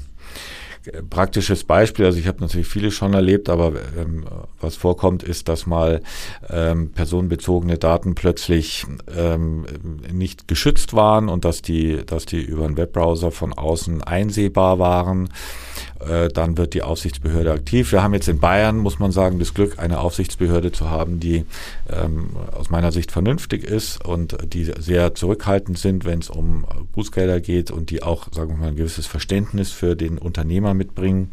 praktisches 1.10 1.64
Beispiel, 1.64 2.04
also 2.04 2.18
ich 2.18 2.26
habe 2.26 2.40
natürlich 2.40 2.66
viele 2.66 2.90
schon 2.90 3.14
erlebt, 3.14 3.48
aber 3.48 3.72
ähm, 3.98 4.24
was 4.60 4.76
vorkommt, 4.76 5.22
ist, 5.22 5.48
dass 5.48 5.66
mal 5.66 6.02
ähm, 6.50 6.90
personenbezogene 6.92 7.78
Daten 7.78 8.14
plötzlich 8.14 8.86
ähm, 9.16 9.66
nicht 10.12 10.48
geschützt 10.48 10.94
waren 10.94 11.28
und 11.28 11.44
dass 11.44 11.62
die, 11.62 12.04
dass 12.04 12.26
die 12.26 12.42
über 12.42 12.64
einen 12.64 12.76
Webbrowser 12.76 13.30
von 13.30 13.52
außen 13.52 14.02
einsehbar 14.02 14.78
waren. 14.78 15.30
Äh, 16.00 16.28
dann 16.28 16.56
wird 16.56 16.74
die 16.74 16.82
Aufsichtsbehörde 16.82 17.52
aktiv. 17.52 17.92
Wir 17.92 18.02
haben 18.02 18.14
jetzt 18.14 18.28
in 18.28 18.38
Bayern, 18.38 18.78
muss 18.78 18.98
man 18.98 19.12
sagen, 19.12 19.38
das 19.38 19.54
Glück, 19.54 19.78
eine 19.78 20.00
Aufsichtsbehörde 20.00 20.72
zu 20.72 20.90
haben, 20.90 21.20
die 21.20 21.46
ähm, 21.90 22.30
aus 22.52 22.70
meiner 22.70 22.92
Sicht 22.92 23.10
vernünftig 23.10 23.64
ist 23.64 24.04
und 24.04 24.36
die 24.52 24.72
sehr 24.78 25.14
zurückhaltend 25.14 25.78
sind, 25.78 26.04
wenn 26.04 26.18
es 26.18 26.30
um 26.30 26.66
Bußgelder 26.92 27.40
geht 27.40 27.70
und 27.70 27.90
die 27.90 28.02
auch, 28.02 28.32
sagen 28.32 28.50
wir 28.50 28.56
mal, 28.56 28.68
ein 28.68 28.76
gewisses 28.76 29.06
Verständnis 29.06 29.72
für 29.72 29.96
den 29.96 30.18
Unternehmer 30.18 30.74
mitbringen. 30.74 31.32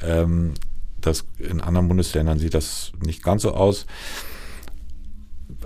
Mhm. 0.00 0.06
Ähm, 0.08 0.54
das 1.00 1.24
in 1.38 1.60
anderen 1.60 1.88
Bundesländern 1.88 2.38
sieht 2.38 2.54
das 2.54 2.92
nicht 3.04 3.22
ganz 3.22 3.42
so 3.42 3.52
aus 3.52 3.86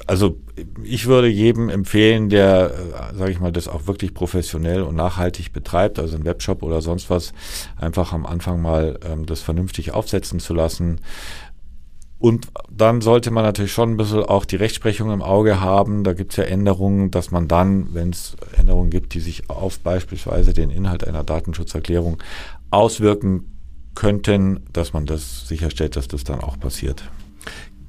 also 0.06 0.38
ich 0.82 1.06
würde 1.06 1.28
jedem 1.28 1.68
empfehlen, 1.68 2.28
der, 2.28 2.70
äh, 2.70 3.16
sage 3.16 3.30
ich 3.30 3.40
mal, 3.40 3.52
das 3.52 3.68
auch 3.68 3.86
wirklich 3.86 4.14
professionell 4.14 4.82
und 4.82 4.96
nachhaltig 4.96 5.52
betreibt, 5.52 5.98
also 5.98 6.16
ein 6.16 6.24
Webshop 6.24 6.62
oder 6.62 6.80
sonst 6.80 7.10
was, 7.10 7.32
einfach 7.76 8.12
am 8.12 8.26
Anfang 8.26 8.60
mal 8.62 8.98
ähm, 9.04 9.26
das 9.26 9.40
vernünftig 9.40 9.92
aufsetzen 9.92 10.40
zu 10.40 10.54
lassen. 10.54 11.00
Und 12.18 12.48
dann 12.68 13.00
sollte 13.00 13.30
man 13.30 13.44
natürlich 13.44 13.72
schon 13.72 13.92
ein 13.92 13.96
bisschen 13.96 14.24
auch 14.24 14.44
die 14.44 14.56
Rechtsprechung 14.56 15.12
im 15.12 15.22
Auge 15.22 15.60
haben. 15.60 16.02
Da 16.02 16.14
gibt 16.14 16.32
es 16.32 16.36
ja 16.36 16.44
Änderungen, 16.44 17.12
dass 17.12 17.30
man 17.30 17.46
dann, 17.46 17.94
wenn 17.94 18.10
es 18.10 18.36
Änderungen 18.56 18.90
gibt, 18.90 19.14
die 19.14 19.20
sich 19.20 19.48
auf 19.48 19.78
beispielsweise 19.78 20.52
den 20.52 20.70
Inhalt 20.70 21.06
einer 21.06 21.22
Datenschutzerklärung 21.22 22.18
auswirken 22.70 23.52
könnten, 23.94 24.64
dass 24.72 24.92
man 24.92 25.06
das 25.06 25.46
sicherstellt, 25.46 25.94
dass 25.94 26.08
das 26.08 26.24
dann 26.24 26.40
auch 26.40 26.58
passiert. 26.58 27.04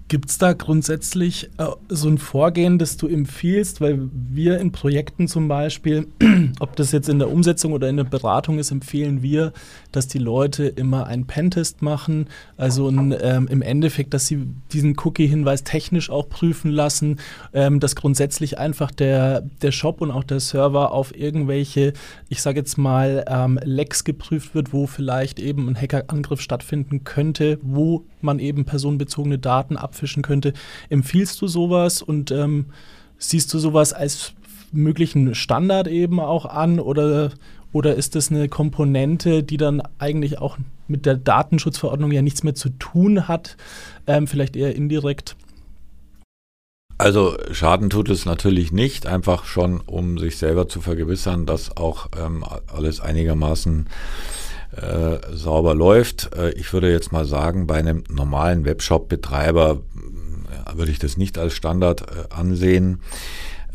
Gibt 0.10 0.32
es 0.32 0.40
da 0.40 0.54
grundsätzlich 0.54 1.52
äh, 1.60 1.66
so 1.88 2.10
ein 2.10 2.18
Vorgehen, 2.18 2.80
das 2.80 2.98
du 2.98 3.08
empfiehlst? 3.08 3.80
Weil 3.80 4.10
wir 4.12 4.60
in 4.60 4.72
Projekten 4.72 5.28
zum 5.28 5.48
Beispiel, 5.48 6.08
ob 6.60 6.76
das 6.76 6.92
jetzt 6.92 7.10
in 7.10 7.20
der 7.20 7.32
Umsetzung 7.32 7.74
oder 7.74 7.88
in 7.90 7.98
der 7.98 8.06
Beratung 8.06 8.58
ist, 8.58 8.72
empfehlen 8.72 9.22
wir, 9.22 9.54
dass 9.92 10.08
die 10.08 10.18
Leute 10.18 10.66
immer 10.66 11.06
einen 11.06 11.28
Pentest 11.28 11.84
machen. 11.84 12.26
Also 12.58 12.90
ein, 12.90 13.16
ähm, 13.22 13.48
im 13.52 13.62
Endeffekt, 13.62 14.16
dass 14.16 14.26
sie 14.26 14.48
diesen 14.74 14.96
Cookie-Hinweis 14.98 15.64
technisch 15.64 16.10
auch 16.10 16.28
prüfen 16.28 16.72
lassen, 16.72 17.20
ähm, 17.54 17.80
dass 17.80 17.96
grundsätzlich 17.96 18.58
einfach 18.58 18.90
der, 18.90 19.42
der 19.62 19.72
Shop 19.72 20.02
und 20.02 20.10
auch 20.10 20.24
der 20.24 20.40
Server 20.40 20.92
auf 20.92 21.16
irgendwelche, 21.16 21.94
ich 22.30 22.42
sage 22.42 22.58
jetzt 22.58 22.80
mal, 22.80 23.26
ähm, 23.28 23.60
Lecks 23.64 24.06
geprüft 24.06 24.56
wird, 24.56 24.74
wo 24.74 24.88
vielleicht 24.88 25.40
eben 25.40 25.70
ein 25.70 25.80
Hackerangriff 25.80 26.42
stattfinden 26.42 27.04
könnte, 27.04 27.60
wo 27.62 28.06
man 28.24 28.40
eben 28.40 28.66
personenbezogene 28.66 29.40
Daten 29.40 29.78
abfischen 29.78 30.24
könnte. 30.24 30.54
Empfiehlst 30.90 31.42
du 31.42 31.48
sowas 31.48 32.02
und 32.02 32.32
ähm, 32.32 32.68
siehst 33.18 33.54
du 33.54 33.60
sowas 33.60 33.94
als 33.94 34.34
möglichen 34.72 35.36
Standard 35.36 35.88
eben 35.88 36.20
auch 36.20 36.46
an 36.46 36.80
oder, 36.80 37.32
oder 37.72 37.96
ist 37.96 38.16
das 38.16 38.30
eine 38.32 38.50
Komponente, 38.50 39.44
die 39.44 39.58
dann 39.58 39.82
eigentlich 39.98 40.40
auch 40.40 40.58
mit 40.88 41.06
der 41.06 41.16
Datenschutzverordnung 41.16 42.12
ja 42.12 42.22
nichts 42.22 42.44
mehr 42.44 42.56
zu 42.56 42.70
tun 42.70 43.28
hat, 43.28 43.58
ähm, 44.08 44.28
vielleicht 44.28 44.56
eher 44.56 44.76
indirekt? 44.76 45.36
Also 46.98 47.38
Schaden 47.52 47.90
tut 47.90 48.10
es 48.10 48.26
natürlich 48.26 48.74
nicht, 48.74 49.08
einfach 49.08 49.46
schon, 49.46 49.80
um 49.80 50.18
sich 50.18 50.38
selber 50.38 50.68
zu 50.68 50.82
vergewissern, 50.82 51.46
dass 51.46 51.78
auch 51.78 52.10
ähm, 52.20 52.44
alles 52.68 53.00
einigermaßen 53.00 53.88
äh, 54.76 55.18
sauber 55.34 55.74
läuft. 55.74 56.30
Äh, 56.36 56.52
ich 56.52 56.72
würde 56.74 56.92
jetzt 56.92 57.12
mal 57.12 57.26
sagen, 57.26 57.68
bei 57.68 57.76
einem 57.76 58.04
normalen 58.10 58.66
Webshop-Betreiber 58.66 59.80
äh, 59.80 60.78
würde 60.78 60.92
ich 60.92 61.00
das 61.00 61.18
nicht 61.18 61.38
als 61.38 61.54
Standard 61.54 62.02
äh, 62.02 62.34
ansehen. 62.34 63.02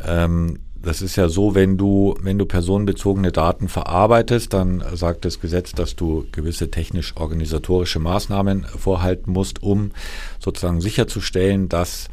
Ähm, 0.05 0.59
das 0.81 1.01
ist 1.01 1.15
ja 1.15 1.29
so, 1.29 1.55
wenn 1.55 1.77
du, 1.77 2.15
wenn 2.21 2.37
du 2.37 2.45
personenbezogene 2.45 3.31
Daten 3.31 3.69
verarbeitest, 3.69 4.53
dann 4.53 4.83
sagt 4.93 5.25
das 5.25 5.39
Gesetz, 5.39 5.71
dass 5.71 5.95
du 5.95 6.27
gewisse 6.31 6.69
technisch-organisatorische 6.69 7.99
Maßnahmen 7.99 8.65
vorhalten 8.65 9.31
musst, 9.31 9.63
um 9.63 9.91
sozusagen 10.39 10.81
sicherzustellen, 10.81 11.69
dass 11.69 12.07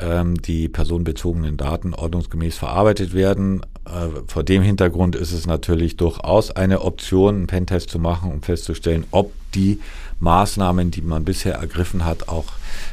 ähm, 0.00 0.40
die 0.40 0.68
personenbezogenen 0.68 1.56
Daten 1.56 1.94
ordnungsgemäß 1.94 2.56
verarbeitet 2.56 3.14
werden. 3.14 3.62
Äh, 3.86 4.20
vor 4.26 4.42
dem 4.42 4.62
Hintergrund 4.62 5.16
ist 5.16 5.32
es 5.32 5.46
natürlich 5.46 5.96
durchaus 5.96 6.50
eine 6.50 6.82
Option, 6.82 7.36
einen 7.36 7.46
Pentest 7.46 7.90
zu 7.90 7.98
machen, 7.98 8.32
um 8.32 8.42
festzustellen, 8.42 9.04
ob 9.10 9.32
die 9.54 9.80
Maßnahmen, 10.20 10.90
die 10.90 11.02
man 11.02 11.24
bisher 11.24 11.54
ergriffen 11.54 12.04
hat, 12.04 12.28
auch 12.28 12.46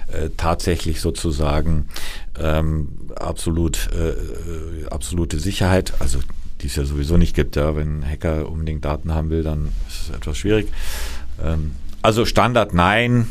äh, 0.08 0.30
tatsächlich 0.38 1.02
sozusagen 1.02 1.88
ähm, 2.40 2.90
absolut, 3.16 3.90
äh, 3.94 4.10
äh, 4.10 4.88
absolute 4.90 5.40
Sicherheit, 5.40 5.94
also 6.00 6.20
die 6.62 6.68
es 6.68 6.76
ja 6.76 6.86
sowieso 6.86 7.18
nicht 7.18 7.36
gibt, 7.36 7.56
ja, 7.56 7.76
wenn 7.76 8.02
ein 8.02 8.10
Hacker 8.10 8.50
unbedingt 8.50 8.86
Daten 8.86 9.14
haben 9.14 9.30
will, 9.30 9.44
dann 9.44 9.70
ist 9.88 10.10
es 10.10 10.16
etwas 10.16 10.38
schwierig. 10.38 10.68
Ähm, 11.44 11.72
also 12.02 12.26
Standard 12.26 12.74
nein, 12.74 13.28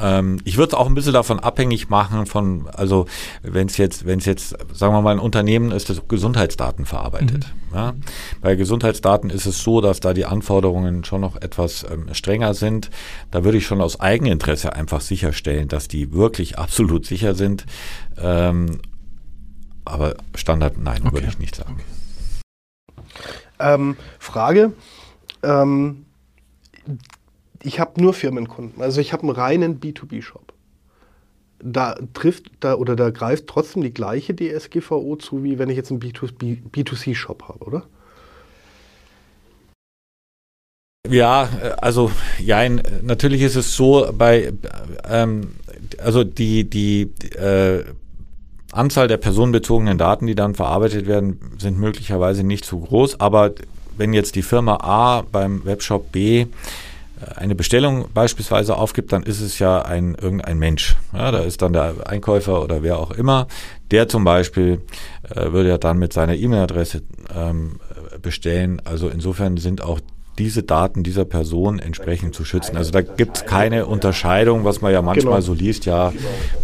Ähm, 0.00 0.40
ich 0.44 0.56
würde 0.56 0.68
es 0.68 0.74
auch 0.74 0.86
ein 0.86 0.94
bisschen 0.94 1.12
davon 1.12 1.38
abhängig 1.40 1.88
machen 1.88 2.26
von, 2.26 2.68
also 2.68 3.06
wenn 3.42 3.66
es 3.66 3.76
jetzt, 3.76 4.06
wenn 4.06 4.18
es 4.18 4.24
jetzt, 4.24 4.56
sagen 4.72 4.94
wir 4.94 5.02
mal, 5.02 5.12
ein 5.12 5.18
Unternehmen 5.18 5.70
ist, 5.70 5.90
das 5.90 6.06
Gesundheitsdaten 6.08 6.86
verarbeitet. 6.86 7.46
Mhm. 7.70 7.76
Ja? 7.76 7.94
Bei 8.40 8.56
Gesundheitsdaten 8.56 9.30
ist 9.30 9.46
es 9.46 9.62
so, 9.62 9.80
dass 9.80 10.00
da 10.00 10.14
die 10.14 10.24
Anforderungen 10.24 11.04
schon 11.04 11.20
noch 11.20 11.36
etwas 11.36 11.84
ähm, 11.90 12.12
strenger 12.12 12.54
sind. 12.54 12.90
Da 13.30 13.44
würde 13.44 13.58
ich 13.58 13.66
schon 13.66 13.80
aus 13.80 14.00
Eigeninteresse 14.00 14.72
einfach 14.72 15.00
sicherstellen, 15.00 15.68
dass 15.68 15.88
die 15.88 16.12
wirklich 16.12 16.58
absolut 16.58 17.06
sicher 17.06 17.34
sind. 17.34 17.66
Ähm, 18.18 18.80
aber 19.84 20.14
Standard, 20.34 20.78
nein, 20.78 21.02
okay. 21.04 21.14
würde 21.14 21.26
ich 21.28 21.38
nicht 21.38 21.56
sagen. 21.56 21.74
Okay. 21.74 21.84
Ähm, 23.58 23.96
Frage. 24.18 24.72
Ähm, 25.42 26.06
ich 27.62 27.80
habe 27.80 28.00
nur 28.00 28.14
Firmenkunden. 28.14 28.82
Also 28.82 29.00
ich 29.00 29.12
habe 29.12 29.22
einen 29.22 29.32
reinen 29.32 29.80
B2B-Shop. 29.80 30.52
Da 31.62 31.94
trifft 32.14 32.50
da 32.60 32.74
oder 32.74 32.96
da 32.96 33.10
greift 33.10 33.46
trotzdem 33.46 33.82
die 33.82 33.92
gleiche 33.92 34.34
DSGVO 34.34 35.16
zu, 35.16 35.44
wie 35.44 35.58
wenn 35.58 35.68
ich 35.68 35.76
jetzt 35.76 35.90
einen 35.90 36.00
B2C-Shop 36.00 37.42
habe, 37.48 37.64
oder? 37.64 37.86
Ja, 41.08 41.48
also 41.80 42.10
ja, 42.38 42.66
natürlich 43.02 43.42
ist 43.42 43.56
es 43.56 43.74
so 43.74 44.08
bei 44.16 44.52
ähm, 45.08 45.54
also 45.98 46.24
die 46.24 46.68
die 46.68 47.10
äh, 47.36 47.84
Anzahl 48.70 49.08
der 49.08 49.16
personenbezogenen 49.16 49.98
Daten, 49.98 50.26
die 50.26 50.34
dann 50.36 50.54
verarbeitet 50.54 51.06
werden, 51.06 51.40
sind 51.58 51.78
möglicherweise 51.78 52.44
nicht 52.44 52.64
so 52.64 52.78
groß, 52.78 53.18
aber 53.18 53.52
wenn 53.96 54.12
jetzt 54.12 54.36
die 54.36 54.42
Firma 54.42 54.76
A 54.76 55.22
beim 55.22 55.64
Webshop 55.64 56.12
B 56.12 56.46
eine 57.36 57.54
Bestellung 57.54 58.06
beispielsweise 58.14 58.76
aufgibt, 58.76 59.12
dann 59.12 59.22
ist 59.22 59.40
es 59.40 59.58
ja 59.58 59.82
ein 59.82 60.14
irgendein 60.14 60.58
Mensch. 60.58 60.96
Ja, 61.12 61.30
da 61.30 61.40
ist 61.40 61.62
dann 61.62 61.72
der 61.72 61.94
Einkäufer 62.06 62.62
oder 62.62 62.82
wer 62.82 62.98
auch 62.98 63.10
immer. 63.10 63.46
Der 63.90 64.08
zum 64.08 64.24
Beispiel 64.24 64.80
äh, 65.28 65.52
würde 65.52 65.68
ja 65.68 65.78
dann 65.78 65.98
mit 65.98 66.12
seiner 66.12 66.34
E-Mail-Adresse 66.34 67.02
ähm, 67.34 67.80
bestellen. 68.22 68.80
Also 68.84 69.08
insofern 69.08 69.56
sind 69.56 69.82
auch 69.82 70.00
diese 70.38 70.62
Daten 70.62 71.02
dieser 71.02 71.26
Person 71.26 71.78
entsprechend 71.78 72.34
zu 72.34 72.44
schützen. 72.44 72.76
Also 72.76 72.92
da 72.92 73.02
gibt 73.02 73.36
es 73.36 73.46
keine 73.46 73.86
Unterscheidung, 73.86 74.64
was 74.64 74.80
man 74.80 74.92
ja 74.92 75.02
manchmal 75.02 75.34
genau. 75.34 75.46
so 75.46 75.54
liest, 75.54 75.84
ja, 75.84 76.12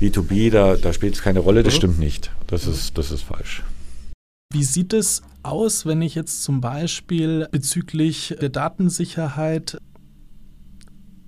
B2B, 0.01 0.51
da, 0.51 0.77
da 0.77 0.93
spielt 0.93 1.15
es 1.15 1.23
keine 1.23 1.41
Rolle. 1.41 1.63
Das 1.63 1.75
mhm. 1.75 1.79
stimmt 1.79 1.99
nicht. 1.99 2.31
Das 2.47 2.67
ist, 2.67 2.97
das 2.97 3.11
ist 3.11 3.23
falsch. 3.23 3.63
Wie 4.53 4.65
sieht 4.65 4.95
es 4.95 5.23
aus, 5.43 5.85
wenn 5.85 6.01
ich 6.01 6.15
jetzt 6.15 6.43
zum 6.43 6.61
Beispiel 6.61 7.49
bezüglich 7.51 8.35
der 8.41 8.49
Datensicherheit 8.49 9.79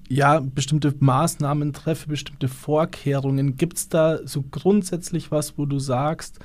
ja, 0.09 0.41
bestimmte 0.41 0.95
Maßnahmen 0.99 1.73
treffe, 1.73 2.09
bestimmte 2.09 2.49
Vorkehrungen. 2.49 3.57
Gibt 3.57 3.77
es 3.77 3.89
da 3.89 4.19
so 4.27 4.43
grundsätzlich 4.43 5.31
was, 5.31 5.59
wo 5.59 5.67
du 5.67 5.79
sagst, 5.79 6.39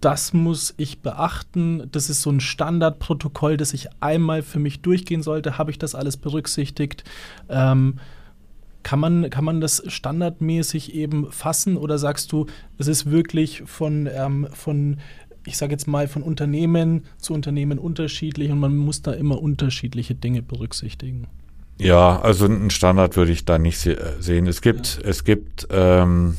das 0.00 0.32
muss 0.32 0.74
ich 0.76 1.00
beachten, 1.00 1.88
das 1.90 2.08
ist 2.08 2.22
so 2.22 2.30
ein 2.30 2.40
Standardprotokoll, 2.40 3.56
das 3.56 3.74
ich 3.74 3.88
einmal 4.00 4.42
für 4.42 4.60
mich 4.60 4.80
durchgehen 4.80 5.22
sollte, 5.22 5.58
habe 5.58 5.72
ich 5.72 5.78
das 5.78 5.96
alles 5.96 6.16
berücksichtigt? 6.16 7.02
Ähm, 7.48 7.98
kann 8.84 9.00
man, 9.00 9.28
kann 9.28 9.44
man 9.44 9.60
das 9.60 9.82
standardmäßig 9.86 10.94
eben 10.94 11.32
fassen 11.32 11.76
oder 11.76 11.98
sagst 11.98 12.30
du, 12.30 12.46
es 12.78 12.86
ist 12.86 13.10
wirklich 13.10 13.64
von, 13.66 14.08
ähm, 14.10 14.46
von 14.52 14.98
ich 15.44 15.56
sage 15.56 15.72
jetzt 15.72 15.88
mal, 15.88 16.06
von 16.06 16.22
Unternehmen 16.22 17.02
zu 17.18 17.34
Unternehmen 17.34 17.80
unterschiedlich 17.80 18.52
und 18.52 18.60
man 18.60 18.76
muss 18.76 19.02
da 19.02 19.12
immer 19.12 19.42
unterschiedliche 19.42 20.14
Dinge 20.14 20.42
berücksichtigen? 20.42 21.26
Ja, 21.78 22.20
also 22.20 22.46
einen 22.46 22.70
Standard 22.70 23.16
würde 23.16 23.32
ich 23.32 23.44
da 23.44 23.58
nicht 23.58 23.78
se 23.78 24.16
sehen. 24.20 24.46
Es 24.46 24.60
gibt, 24.62 25.00
ja. 25.02 25.08
es 25.08 25.24
gibt 25.24 25.68
ähm, 25.70 26.36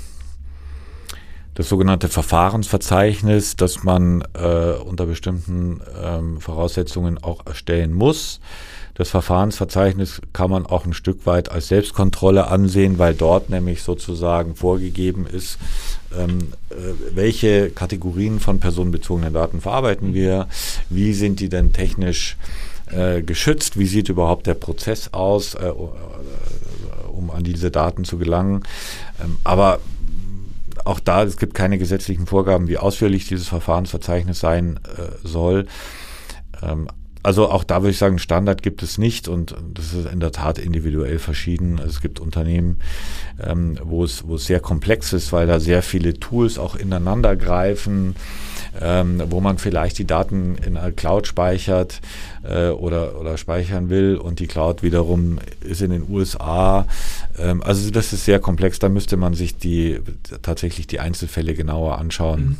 das 1.56 1.70
sogenannte 1.70 2.10
Verfahrensverzeichnis, 2.10 3.56
das 3.56 3.84
man 3.84 4.24
äh, 4.34 4.74
unter 4.84 5.06
bestimmten 5.06 5.82
ähm, 6.02 6.40
Voraussetzungen 6.42 7.18
auch 7.18 7.46
erstellen 7.46 7.94
muss. 7.94 8.42
Das 8.96 9.12
Verfahrensverzeichnis 9.12 10.22
kann 10.34 10.52
man 10.52 10.66
auch 10.66 10.86
ein 10.86 10.92
Stück 10.92 11.26
weit 11.26 11.50
als 11.50 11.70
Selbstkontrolle 11.70 12.48
ansehen, 12.48 13.00
weil 13.00 13.14
dort 13.14 13.50
nämlich 13.50 13.82
sozusagen 13.82 14.56
vorgegeben 14.56 15.26
ist, 15.26 15.58
ähm, 16.18 16.52
äh, 16.70 16.76
welche 17.16 17.70
Kategorien 17.70 18.42
von 18.42 18.60
personenbezogenen 18.60 19.34
Daten 19.34 19.62
verarbeiten 19.62 20.14
wir, 20.14 20.48
wie 20.90 21.14
sind 21.14 21.40
die 21.40 21.48
denn 21.48 21.72
technisch 21.72 22.36
äh, 22.92 23.22
geschützt? 23.22 23.78
Wie 23.78 23.86
sieht 23.86 24.10
überhaupt 24.10 24.48
der 24.48 24.54
Prozess 24.54 25.14
aus, 25.14 25.56
äh, 25.56 25.68
äh, 25.68 25.74
um 27.12 27.32
an 27.32 27.44
diese 27.44 27.72
Daten 27.72 28.06
zu 28.06 28.18
gelangen? 28.18 28.64
Ähm, 29.22 29.38
aber 29.44 29.80
auch 30.86 31.00
da, 31.00 31.24
es 31.24 31.38
gibt 31.38 31.54
keine 31.54 31.78
gesetzlichen 31.78 32.26
Vorgaben, 32.26 32.68
wie 32.68 32.78
ausführlich 32.78 33.28
dieses 33.28 33.48
Verfahrensverzeichnis 33.48 34.40
sein 34.40 34.80
äh, 34.98 35.28
soll. 35.28 35.68
Ähm, 36.62 36.88
also 37.24 37.50
auch 37.50 37.64
da 37.64 37.82
würde 37.82 37.92
ich 37.92 37.98
sagen, 37.98 38.20
Standard 38.20 38.62
gibt 38.62 38.84
es 38.84 38.98
nicht 38.98 39.28
und 39.28 39.56
das 39.74 39.94
ist 39.94 40.12
in 40.12 40.20
der 40.20 40.32
Tat 40.32 40.58
individuell 40.58 41.20
verschieden. 41.20 41.80
Es 41.80 42.02
gibt 42.02 42.20
Unternehmen, 42.20 42.80
ähm, 43.42 43.78
wo, 43.84 44.04
es, 44.04 44.28
wo 44.28 44.36
es 44.36 44.46
sehr 44.46 44.60
komplex 44.60 45.14
ist, 45.14 45.32
weil 45.34 45.48
da 45.48 45.60
sehr 45.60 45.82
viele 45.82 46.14
Tools 46.14 46.58
auch 46.58 46.76
ineinander 46.76 47.36
greifen 47.36 48.16
ähm, 48.80 49.22
wo 49.28 49.42
man 49.42 49.58
vielleicht 49.58 49.98
die 49.98 50.06
Daten 50.06 50.56
in 50.56 50.78
einer 50.78 50.92
Cloud 50.92 51.28
speichert 51.28 52.02
äh, 52.44 52.70
oder, 52.70 53.20
oder 53.20 53.38
speichern 53.38 53.90
will 53.90 54.16
und 54.16 54.40
die 54.40 54.48
Cloud 54.48 54.84
wiederum 54.84 55.40
ist 55.62 55.82
in 55.82 55.92
den 55.92 56.10
USA. 56.10 56.86
Ähm, 57.38 57.62
also 57.64 57.90
das 57.92 58.14
ist 58.14 58.26
sehr 58.26 58.40
komplex, 58.40 58.80
da 58.80 58.90
müsste 58.90 59.18
man 59.18 59.34
sich 59.34 59.58
die 59.58 60.00
tatsächlich 60.42 60.88
die 60.88 61.00
Einzelfälle 61.00 61.54
genauer 61.54 61.98
anschauen. 61.98 62.58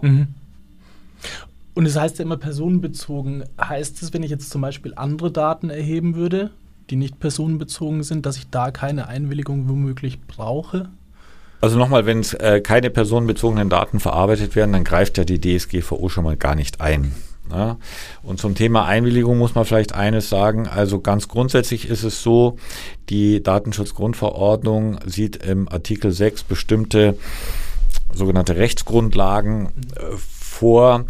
Mhm. 0.00 0.08
Mhm. 0.08 0.26
Und 1.74 1.86
es 1.86 1.94
das 1.94 2.02
heißt 2.02 2.18
ja 2.18 2.24
immer 2.24 2.36
personenbezogen. 2.36 3.44
Heißt 3.60 4.02
es, 4.02 4.12
wenn 4.12 4.22
ich 4.22 4.30
jetzt 4.30 4.50
zum 4.50 4.60
Beispiel 4.60 4.92
andere 4.94 5.30
Daten 5.30 5.70
erheben 5.70 6.14
würde, 6.14 6.50
die 6.90 6.96
nicht 6.96 7.18
personenbezogen 7.18 8.02
sind, 8.02 8.26
dass 8.26 8.36
ich 8.36 8.50
da 8.50 8.70
keine 8.70 9.08
Einwilligung 9.08 9.68
womöglich 9.68 10.20
brauche? 10.20 10.90
Also 11.62 11.78
nochmal, 11.78 12.06
wenn 12.06 12.22
äh, 12.40 12.60
keine 12.60 12.90
personenbezogenen 12.90 13.70
Daten 13.70 14.00
verarbeitet 14.00 14.56
werden, 14.56 14.72
dann 14.72 14.84
greift 14.84 15.16
ja 15.16 15.24
die 15.24 15.40
DSGVO 15.40 16.08
schon 16.08 16.24
mal 16.24 16.36
gar 16.36 16.56
nicht 16.56 16.80
ein. 16.80 17.14
Ja? 17.50 17.78
Und 18.22 18.40
zum 18.40 18.54
Thema 18.54 18.84
Einwilligung 18.84 19.38
muss 19.38 19.54
man 19.54 19.64
vielleicht 19.64 19.94
eines 19.94 20.28
sagen. 20.28 20.66
Also 20.66 21.00
ganz 21.00 21.28
grundsätzlich 21.28 21.88
ist 21.88 22.02
es 22.02 22.22
so, 22.22 22.58
die 23.08 23.42
Datenschutzgrundverordnung 23.42 24.98
sieht 25.06 25.36
im 25.36 25.68
Artikel 25.68 26.10
6 26.10 26.42
bestimmte 26.42 27.16
sogenannte 28.12 28.56
Rechtsgrundlagen 28.56 29.68
äh, 29.96 30.16
vor, 30.16 31.06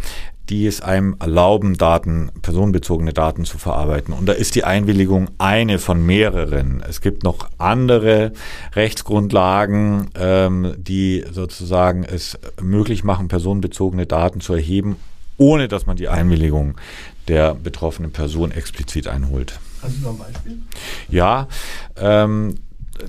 die 0.52 0.66
es 0.66 0.82
einem 0.82 1.16
erlauben, 1.18 1.78
Daten, 1.78 2.30
personenbezogene 2.42 3.14
Daten 3.14 3.46
zu 3.46 3.56
verarbeiten. 3.56 4.12
Und 4.12 4.26
da 4.26 4.34
ist 4.34 4.54
die 4.54 4.64
Einwilligung 4.64 5.30
eine 5.38 5.78
von 5.78 6.04
mehreren. 6.04 6.84
Es 6.86 7.00
gibt 7.00 7.22
noch 7.22 7.48
andere 7.56 8.32
Rechtsgrundlagen, 8.74 10.10
ähm, 10.14 10.74
die 10.76 11.24
sozusagen 11.32 12.04
es 12.04 12.38
möglich 12.60 13.02
machen, 13.02 13.28
personenbezogene 13.28 14.04
Daten 14.04 14.42
zu 14.42 14.52
erheben, 14.52 14.96
ohne 15.38 15.68
dass 15.68 15.86
man 15.86 15.96
die 15.96 16.08
Einwilligung 16.08 16.74
der 17.28 17.54
betroffenen 17.54 18.12
Person 18.12 18.52
explizit 18.52 19.08
einholt. 19.08 19.58
Hast 19.82 19.96
du 19.96 20.02
noch 20.02 20.10
ein 20.10 20.18
Beispiel? 20.18 20.58
Ja, 21.08 21.48
ähm, 21.96 22.56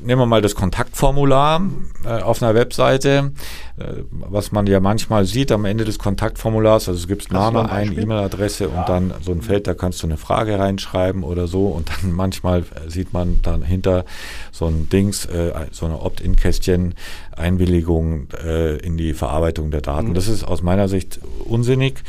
nehmen 0.02 0.22
wir 0.22 0.26
mal 0.26 0.42
das 0.42 0.56
Kontaktformular 0.56 1.62
äh, 2.06 2.22
auf 2.22 2.42
einer 2.42 2.56
Webseite, 2.56 3.32
äh, 3.78 3.84
was 4.10 4.52
man 4.52 4.68
ja 4.68 4.80
manchmal 4.80 5.26
sieht 5.26 5.52
am 5.52 5.66
Ende 5.66 5.86
des 5.86 6.00
Kontaktformulars. 6.00 6.88
Also 6.90 7.00
es 7.00 7.08
gibt 7.08 7.32
Name, 7.32 7.70
ein, 7.70 7.98
E-Mail-Adresse 7.98 8.66
ja. 8.66 8.70
und 8.70 8.90
dann 8.90 9.14
so 9.22 9.32
ein 9.32 9.42
Feld, 9.42 9.68
da 9.68 9.74
kannst 9.74 10.02
du 10.04 10.08
eine 10.08 10.18
Frage 10.18 10.60
reinschreiben 10.60 11.24
oder 11.24 11.48
so. 11.48 11.68
Und 11.68 11.90
dann 11.90 12.12
manchmal 12.14 12.64
sieht 12.88 13.14
man 13.14 13.40
dann 13.42 13.64
hinter 13.64 14.06
so 14.52 14.68
ein 14.68 14.90
Dings, 14.90 15.26
äh, 15.26 15.52
so 15.72 15.86
eine 15.86 16.02
Opt-in-Kästchen, 16.02 16.96
Einwilligung 17.38 18.28
äh, 18.44 18.78
in 18.78 18.98
die 18.98 19.14
Verarbeitung 19.14 19.72
der 19.72 19.82
Daten. 19.82 20.10
Mhm. 20.10 20.14
Das 20.14 20.28
ist 20.28 20.44
aus 20.44 20.62
meiner 20.62 20.88
Sicht 20.88 21.20
unsinnig, 21.46 22.04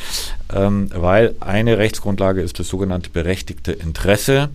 ähm, 0.55 0.91
weil 0.95 1.35
eine 1.41 1.79
Rechtsgrundlage 1.79 2.41
ist 2.43 2.59
das 2.59 2.69
sogenannte 2.69 3.11
berechtigte 3.11 3.73
Interesse. 3.73 4.51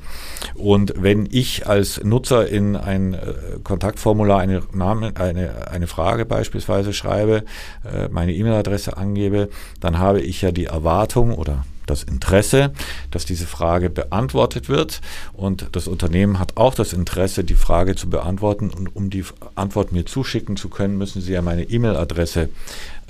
Und 0.56 0.94
wenn 0.98 1.28
ich 1.32 1.68
als 1.68 2.04
Nutzer 2.04 2.48
in 2.48 2.76
ein 2.76 3.14
äh, 3.14 3.18
Kontaktformular 3.64 4.40
eine, 4.40 4.62
Name, 4.74 5.14
eine, 5.16 5.68
eine 5.70 5.88
Frage 5.88 6.26
beispielsweise 6.26 6.94
schreibe, 6.94 7.44
äh, 7.84 8.08
meine 8.10 8.34
E-Mail-Adresse 8.34 8.98
angebe, 8.98 9.50
dann 9.80 10.00
habe 10.00 10.22
ich 10.22 10.42
ja 10.42 10.52
die 10.52 10.66
Erwartung 10.66 11.34
oder 11.34 11.66
das 11.90 12.04
Interesse, 12.04 12.72
dass 13.12 13.26
diese 13.26 13.48
Frage 13.48 13.90
beantwortet 13.90 14.70
wird 14.70 15.02
und 15.34 15.68
das 15.74 15.88
Unternehmen 15.88 16.40
hat 16.40 16.58
auch 16.58 16.76
das 16.76 16.94
Interesse, 16.94 17.44
die 17.44 17.56
Frage 17.56 17.96
zu 17.96 18.10
beantworten 18.10 18.70
und 18.70 18.96
um 18.96 19.10
die 19.10 19.24
Antwort 19.56 19.92
mir 19.92 20.06
zuschicken 20.06 20.58
zu 20.58 20.70
können, 20.70 20.98
müssen 20.98 21.22
Sie 21.22 21.34
ja 21.34 21.42
meine 21.42 21.64
E-Mail-Adresse 21.64 22.50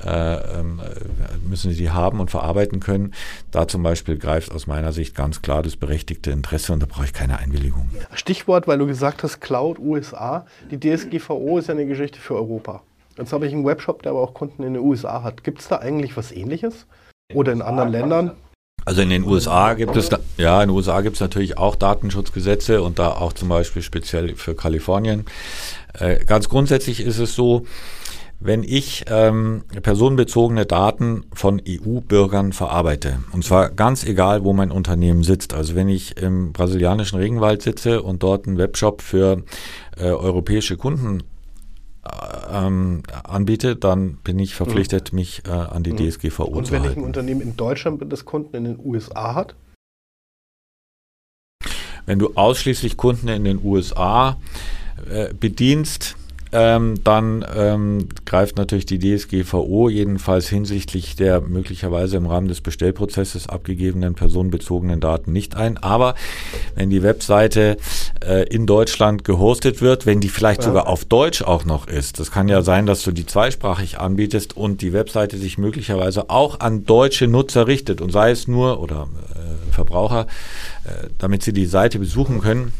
äh, 0.06 0.60
ähm, 0.60 0.80
müssen 1.46 1.72
sie 1.74 1.90
haben 1.90 2.22
und 2.22 2.32
verarbeiten 2.32 2.80
können. 2.80 3.14
Da 3.52 3.68
zum 3.68 3.84
Beispiel 3.84 4.18
greift 4.18 4.52
aus 4.52 4.66
meiner 4.66 4.94
Sicht 4.94 5.14
ganz 5.14 5.42
klar 5.42 5.62
das 5.62 5.76
berechtigte 5.76 6.32
Interesse 6.32 6.72
und 6.72 6.82
da 6.82 6.86
brauche 6.86 7.06
ich 7.06 7.14
keine 7.14 7.40
Einwilligung. 7.40 7.90
Stichwort, 8.14 8.68
weil 8.68 8.78
du 8.78 8.88
gesagt 8.88 9.24
hast, 9.24 9.42
Cloud 9.42 9.78
USA. 9.78 10.46
Die 10.72 10.80
DSGVO 10.80 11.58
ist 11.58 11.68
ja 11.68 11.74
eine 11.74 11.86
Geschichte 11.86 12.20
für 12.20 12.36
Europa. 12.36 12.82
Jetzt 13.18 13.34
habe 13.34 13.46
ich 13.48 13.54
einen 13.54 13.66
Webshop, 13.66 14.04
der 14.04 14.12
aber 14.12 14.22
auch 14.22 14.34
Kunden 14.34 14.64
in 14.64 14.76
den 14.76 14.84
USA 14.84 15.24
hat. 15.24 15.44
Gibt 15.44 15.60
es 15.60 15.68
da 15.68 15.80
eigentlich 15.80 16.16
was 16.16 16.32
ähnliches? 16.32 16.86
Oder 17.34 17.52
in 17.52 17.62
anderen 17.62 17.92
Ländern? 17.92 18.32
Also 18.90 19.04
in 19.04 19.12
den 19.12 19.24
USA 19.24 19.76
gibt 19.76 19.96
es, 19.96 20.10
ja, 20.38 20.64
in 20.64 20.70
den 20.70 20.76
USA 20.76 21.02
gibt 21.02 21.14
es 21.18 21.20
natürlich 21.20 21.60
auch 21.60 21.76
Datenschutzgesetze 21.76 22.82
und 22.82 22.98
da 22.98 23.12
auch 23.12 23.34
zum 23.34 23.48
Beispiel 23.48 23.84
speziell 23.84 24.36
für 24.36 24.56
Kalifornien. 24.56 25.26
Äh, 25.94 26.26
ganz 26.26 26.50
grundsätzlich 26.50 27.00
ist 27.00 27.20
es 27.20 27.36
so, 27.36 27.68
wenn 28.40 28.64
ich 28.64 29.06
ähm, 29.08 29.62
personenbezogene 29.84 30.66
Daten 30.66 31.26
von 31.34 31.62
EU-Bürgern 31.68 32.52
verarbeite, 32.52 33.20
und 33.32 33.44
zwar 33.44 33.70
ganz 33.70 34.04
egal, 34.04 34.44
wo 34.44 34.54
mein 34.54 34.72
Unternehmen 34.72 35.22
sitzt, 35.22 35.54
also 35.54 35.76
wenn 35.76 35.88
ich 35.88 36.18
im 36.18 36.52
brasilianischen 36.52 37.20
Regenwald 37.20 37.62
sitze 37.62 38.02
und 38.02 38.24
dort 38.24 38.48
einen 38.48 38.58
Webshop 38.58 39.04
für 39.04 39.44
äh, 40.00 40.06
europäische 40.06 40.78
Kunden 40.78 41.22
ähm, 42.52 43.04
anbiete, 43.24 43.76
dann 43.76 44.16
bin 44.24 44.40
ich 44.40 44.56
verpflichtet, 44.56 45.12
mhm. 45.12 45.20
mich 45.20 45.44
äh, 45.46 45.52
an 45.52 45.84
die 45.84 45.94
mhm. 45.94 46.10
DSGVO 46.10 46.44
Und 46.44 46.68
zu 46.68 46.72
wenn 46.74 46.82
halten. 46.82 46.94
ich 46.94 46.98
ein 46.98 47.06
Unternehmen 47.06 47.42
in 47.42 47.58
Deutschland 47.58 48.00
bin, 48.00 48.10
das 48.10 48.26
Kunden 48.26 48.56
in 48.56 48.64
den 48.64 48.80
USA 48.84 49.36
hat? 49.36 49.56
Wenn 52.06 52.20
du 52.20 52.34
ausschließlich 52.36 52.98
Kunden 52.98 53.28
in 53.28 53.44
den 53.44 53.64
USA 53.64 54.38
äh, 55.10 55.34
bedienst, 55.34 56.16
ähm, 56.52 56.96
dann 57.04 57.46
ähm, 57.56 58.10
greift 58.26 58.58
natürlich 58.58 58.86
die 58.86 59.00
DSGVO 59.00 59.90
jedenfalls 59.90 60.50
hinsichtlich 60.50 61.16
der 61.16 61.42
möglicherweise 61.42 62.18
im 62.18 62.26
Rahmen 62.26 62.48
des 62.48 62.62
Bestellprozesses 62.62 63.48
abgegebenen 63.48 64.16
personenbezogenen 64.16 65.00
Daten 65.00 65.32
nicht 65.32 65.56
ein. 65.56 65.78
Aber 65.78 66.16
wenn 66.76 66.90
die 66.90 67.04
Webseite 67.04 67.78
äh, 68.26 68.48
in 68.48 68.66
Deutschland 68.66 69.24
gehostet 69.24 69.82
wird, 69.82 70.06
wenn 70.06 70.22
die 70.22 70.30
vielleicht 70.30 70.62
ja. 70.62 70.68
sogar 70.68 70.88
auf 70.88 71.06
Deutsch 71.06 71.44
auch 71.44 71.66
noch 71.66 71.88
ist, 71.88 72.20
das 72.20 72.32
kann 72.32 72.48
ja 72.48 72.64
sein, 72.64 72.88
dass 72.88 73.04
du 73.04 73.12
die 73.12 73.28
zweisprachig 73.28 74.00
anbietest 74.00 74.58
und 74.58 74.82
die 74.82 74.94
Webseite 74.94 75.38
sich 75.38 75.58
möglicherweise 75.60 76.30
auch 76.30 76.60
an 76.60 76.86
deutsche 76.86 77.28
Nutzer 77.28 77.68
richtet 77.68 78.02
und 78.02 78.12
sei 78.12 78.32
es 78.32 78.48
nur 78.48 78.80
oder 78.82 79.08
äh, 79.36 79.72
Verbraucher, 79.72 80.26
äh, 80.86 81.10
damit 81.20 81.44
sie 81.44 81.54
die 81.54 81.68
Seite 81.68 82.00
besuchen 82.00 82.42
können 82.42 82.74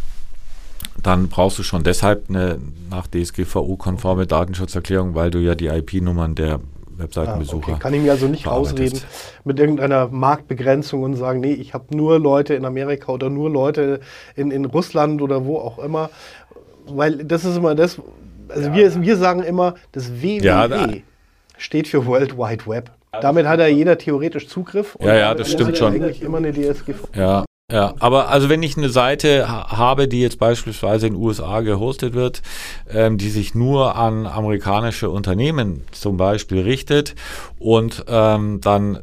dann 1.04 1.28
brauchst 1.30 1.60
du 1.60 1.64
schon 1.64 1.84
deshalb 1.84 2.30
eine 2.30 2.60
nach 2.90 3.08
DSGVO-konforme 3.08 4.28
Datenschutzerklärung, 4.28 5.16
weil 5.16 5.32
du 5.32 5.40
ja 5.40 5.56
die 5.56 5.68
IP-Nummern 5.68 6.36
der 6.36 6.60
Webseitenbesucher. 7.00 7.70
Ah, 7.70 7.72
okay. 7.74 7.82
Kann 7.82 7.94
ich 7.94 8.02
mir 8.02 8.12
also 8.12 8.28
nicht 8.28 8.48
ausreden 8.48 9.00
mit 9.46 9.60
irgendeiner 9.60 10.08
Marktbegrenzung 10.10 11.04
und 11.04 11.16
sagen, 11.16 11.40
nee, 11.40 11.54
ich 11.54 11.74
habe 11.74 11.96
nur 11.96 12.20
Leute 12.20 12.54
in 12.54 12.66
Amerika 12.66 13.12
oder 13.12 13.30
nur 13.30 13.50
Leute 13.50 14.02
in, 14.36 14.52
in 14.52 14.66
Russland 14.66 15.22
oder 15.22 15.46
wo 15.46 15.58
auch 15.58 15.80
immer. 15.80 16.10
Weil 16.88 17.24
das 17.24 17.46
ist 17.46 17.58
immer 17.58 17.76
das, 17.76 18.02
also 18.50 18.70
ja. 18.70 18.76
wir, 18.76 19.02
wir 19.02 19.18
sagen 19.18 19.44
immer, 19.44 19.76
das 19.92 20.22
WWW 20.22 20.46
ja, 20.46 20.68
da, 20.68 20.88
steht 21.58 21.88
für 21.88 22.06
World 22.06 22.38
Wide 22.38 22.68
Web. 22.68 22.92
Damit 23.22 23.48
hat 23.48 23.60
ja 23.60 23.68
jeder 23.68 23.98
theoretisch 23.98 24.48
Zugriff. 24.48 24.96
ja, 25.02 25.16
ja, 25.16 25.34
das 25.34 25.52
stimmt 25.52 25.78
schon. 25.78 25.94
Eigentlich 25.94 26.22
immer 26.22 26.38
eine 26.38 26.54
DSGVO. 26.54 27.08
Ja, 27.16 27.46
ja, 27.72 27.94
aber 28.00 28.30
also 28.30 28.50
wenn 28.50 28.64
ich 28.64 28.78
eine 28.78 28.90
Seite 28.90 29.48
habe, 29.48 30.08
die 30.08 30.22
jetzt 30.22 30.40
beispielsweise 30.40 31.08
in 31.08 31.14
den 31.14 31.22
USA 31.22 31.62
gehostet 31.62 32.14
wird, 32.14 32.42
ähm, 32.92 33.20
die 33.20 33.30
sich 33.30 33.54
nur 33.54 33.96
an 33.96 34.26
amerikanische 34.26 35.10
Unternehmen 35.12 35.84
zum 35.92 36.18
Beispiel 36.18 36.62
richtet 36.62 37.14
und 37.60 38.06
ähm, 38.08 38.60
dann, 38.62 38.96
äh, 38.96 39.00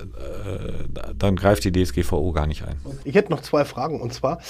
dann 1.16 1.37
greift 1.37 1.64
die 1.64 1.70
DSGVO 1.70 2.33
gar 2.33 2.48
nicht 2.48 2.64
ein. 2.64 2.76
Ich 3.05 3.14
hätte 3.14 3.31
noch 3.31 3.42
zwei 3.42 3.64
Fragen 3.64 4.00
und 4.00 4.12
zwar 4.12 4.40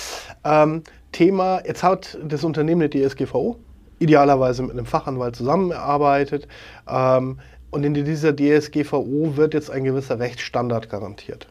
ähm, 0.44 0.82
Thema, 1.12 1.62
jetzt 1.66 1.82
hat 1.82 2.16
das 2.24 2.42
Unternehmen 2.42 2.82
eine 2.82 2.90
DSGVO, 2.90 3.58
idealerweise 3.98 4.62
mit 4.62 4.72
einem 4.72 4.86
Fachanwalt 4.86 5.36
zusammenarbeitet 5.36 6.48
ähm, 6.88 7.38
und 7.70 7.84
in 7.84 7.92
dieser 7.92 8.34
DSGVO 8.34 9.36
wird 9.36 9.52
jetzt 9.52 9.70
ein 9.70 9.84
gewisser 9.84 10.18
Rechtsstandard 10.18 10.88
garantiert 10.88 11.48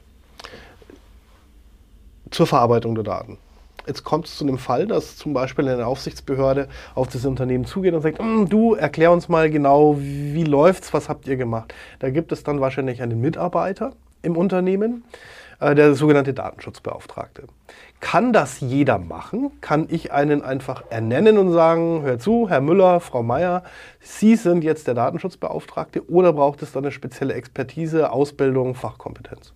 zur 2.36 2.48
Verarbeitung 2.48 2.96
der 2.96 3.06
Daten. 3.06 3.38
Jetzt 3.88 4.04
kommt 4.04 4.26
es 4.26 4.38
zu 4.38 4.44
einem 4.46 4.58
Fall, 4.58 4.88
dass 4.88 5.16
zum 5.16 5.34
Beispiel 5.34 5.70
eine 5.70 5.86
Aufsichtsbehörde 5.86 6.68
auf 6.96 7.08
das 7.08 7.26
Unternehmen 7.26 7.66
zugeht 7.66 7.94
und 7.94 8.02
sagt, 8.02 8.20
hm, 8.20 8.50
du 8.50 8.74
erklär 8.74 9.12
uns 9.12 9.30
mal 9.30 9.50
genau, 9.50 9.96
wie 10.00 10.44
läuft's, 10.44 10.94
was 10.94 11.08
habt 11.08 11.28
ihr 11.28 11.38
gemacht? 11.38 11.74
Da 12.00 12.10
gibt 12.10 12.32
es 12.32 12.44
dann 12.44 12.60
wahrscheinlich 12.60 13.02
einen 13.02 13.22
Mitarbeiter 13.22 13.94
im 14.22 14.36
Unternehmen, 14.36 15.06
äh, 15.62 15.76
der 15.76 15.94
sogenannte 15.94 16.34
Datenschutzbeauftragte. 16.34 17.44
Kann 18.02 18.34
das 18.34 18.60
jeder 18.60 18.98
machen? 18.98 19.52
Kann 19.62 19.88
ich 19.90 20.12
einen 20.12 20.42
einfach 20.42 20.84
ernennen 20.90 21.38
und 21.38 21.54
sagen, 21.54 22.02
hör 22.02 22.20
zu, 22.20 22.50
Herr 22.50 22.60
Müller, 22.60 23.00
Frau 23.00 23.24
Meier, 23.24 23.64
Sie 24.02 24.36
sind 24.36 24.64
jetzt 24.64 24.88
der 24.88 24.96
Datenschutzbeauftragte 24.96 26.10
oder 26.10 26.34
braucht 26.34 26.64
es 26.64 26.74
dann 26.74 26.84
eine 26.84 26.92
spezielle 26.92 27.36
Expertise, 27.36 28.12
Ausbildung, 28.12 28.76
Fachkompetenz? 28.76 29.54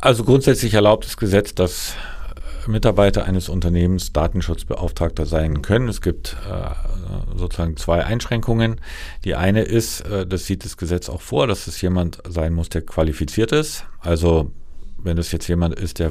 Also 0.00 0.24
grundsätzlich 0.24 0.74
erlaubt 0.74 1.04
das 1.04 1.16
Gesetz, 1.16 1.54
dass 1.54 1.94
Mitarbeiter 2.66 3.24
eines 3.24 3.48
Unternehmens 3.48 4.12
Datenschutzbeauftragter 4.12 5.26
sein 5.26 5.62
können. 5.62 5.88
Es 5.88 6.00
gibt 6.00 6.36
äh, 6.48 7.36
sozusagen 7.36 7.76
zwei 7.76 8.04
Einschränkungen. 8.04 8.80
Die 9.24 9.34
eine 9.34 9.62
ist, 9.62 10.02
äh, 10.02 10.26
das 10.26 10.46
sieht 10.46 10.64
das 10.64 10.76
Gesetz 10.76 11.08
auch 11.08 11.20
vor, 11.20 11.46
dass 11.46 11.66
es 11.66 11.80
jemand 11.80 12.18
sein 12.28 12.54
muss, 12.54 12.68
der 12.68 12.82
qualifiziert 12.82 13.52
ist. 13.52 13.84
Also 14.00 14.50
wenn 14.98 15.18
es 15.18 15.32
jetzt 15.32 15.48
jemand 15.48 15.74
ist, 15.78 15.98
der 15.98 16.10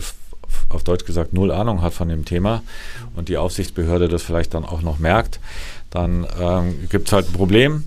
auf 0.70 0.84
Deutsch 0.84 1.06
gesagt 1.06 1.34
null 1.34 1.52
Ahnung 1.52 1.82
hat 1.82 1.94
von 1.94 2.10
dem 2.10 2.26
Thema 2.26 2.64
und 3.16 3.30
die 3.30 3.38
Aufsichtsbehörde 3.38 4.08
das 4.08 4.24
vielleicht 4.24 4.56
dann 4.56 4.66
auch 4.66 4.82
noch 4.82 4.98
merkt, 4.98 5.40
dann 5.92 6.26
ähm, 6.40 6.88
gibt 6.90 7.08
es 7.08 7.14
halt 7.14 7.30
ein 7.30 7.34
Problem. 7.34 7.86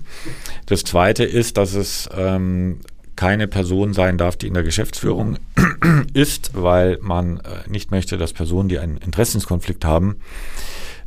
Das 0.65 0.83
zweite 0.83 1.23
ist, 1.25 1.57
dass 1.57 1.73
es 1.73 2.09
ähm, 2.15 2.79
keine 3.15 3.47
Person 3.47 3.93
sein 3.93 4.17
darf, 4.17 4.35
die 4.35 4.47
in 4.47 4.53
der 4.53 4.63
Geschäftsführung 4.63 5.37
ist, 6.13 6.51
weil 6.53 6.97
man 7.01 7.37
äh, 7.37 7.69
nicht 7.69 7.91
möchte, 7.91 8.17
dass 8.17 8.33
Personen, 8.33 8.69
die 8.69 8.79
einen 8.79 8.97
Interessenskonflikt 8.97 9.85
haben, 9.85 10.17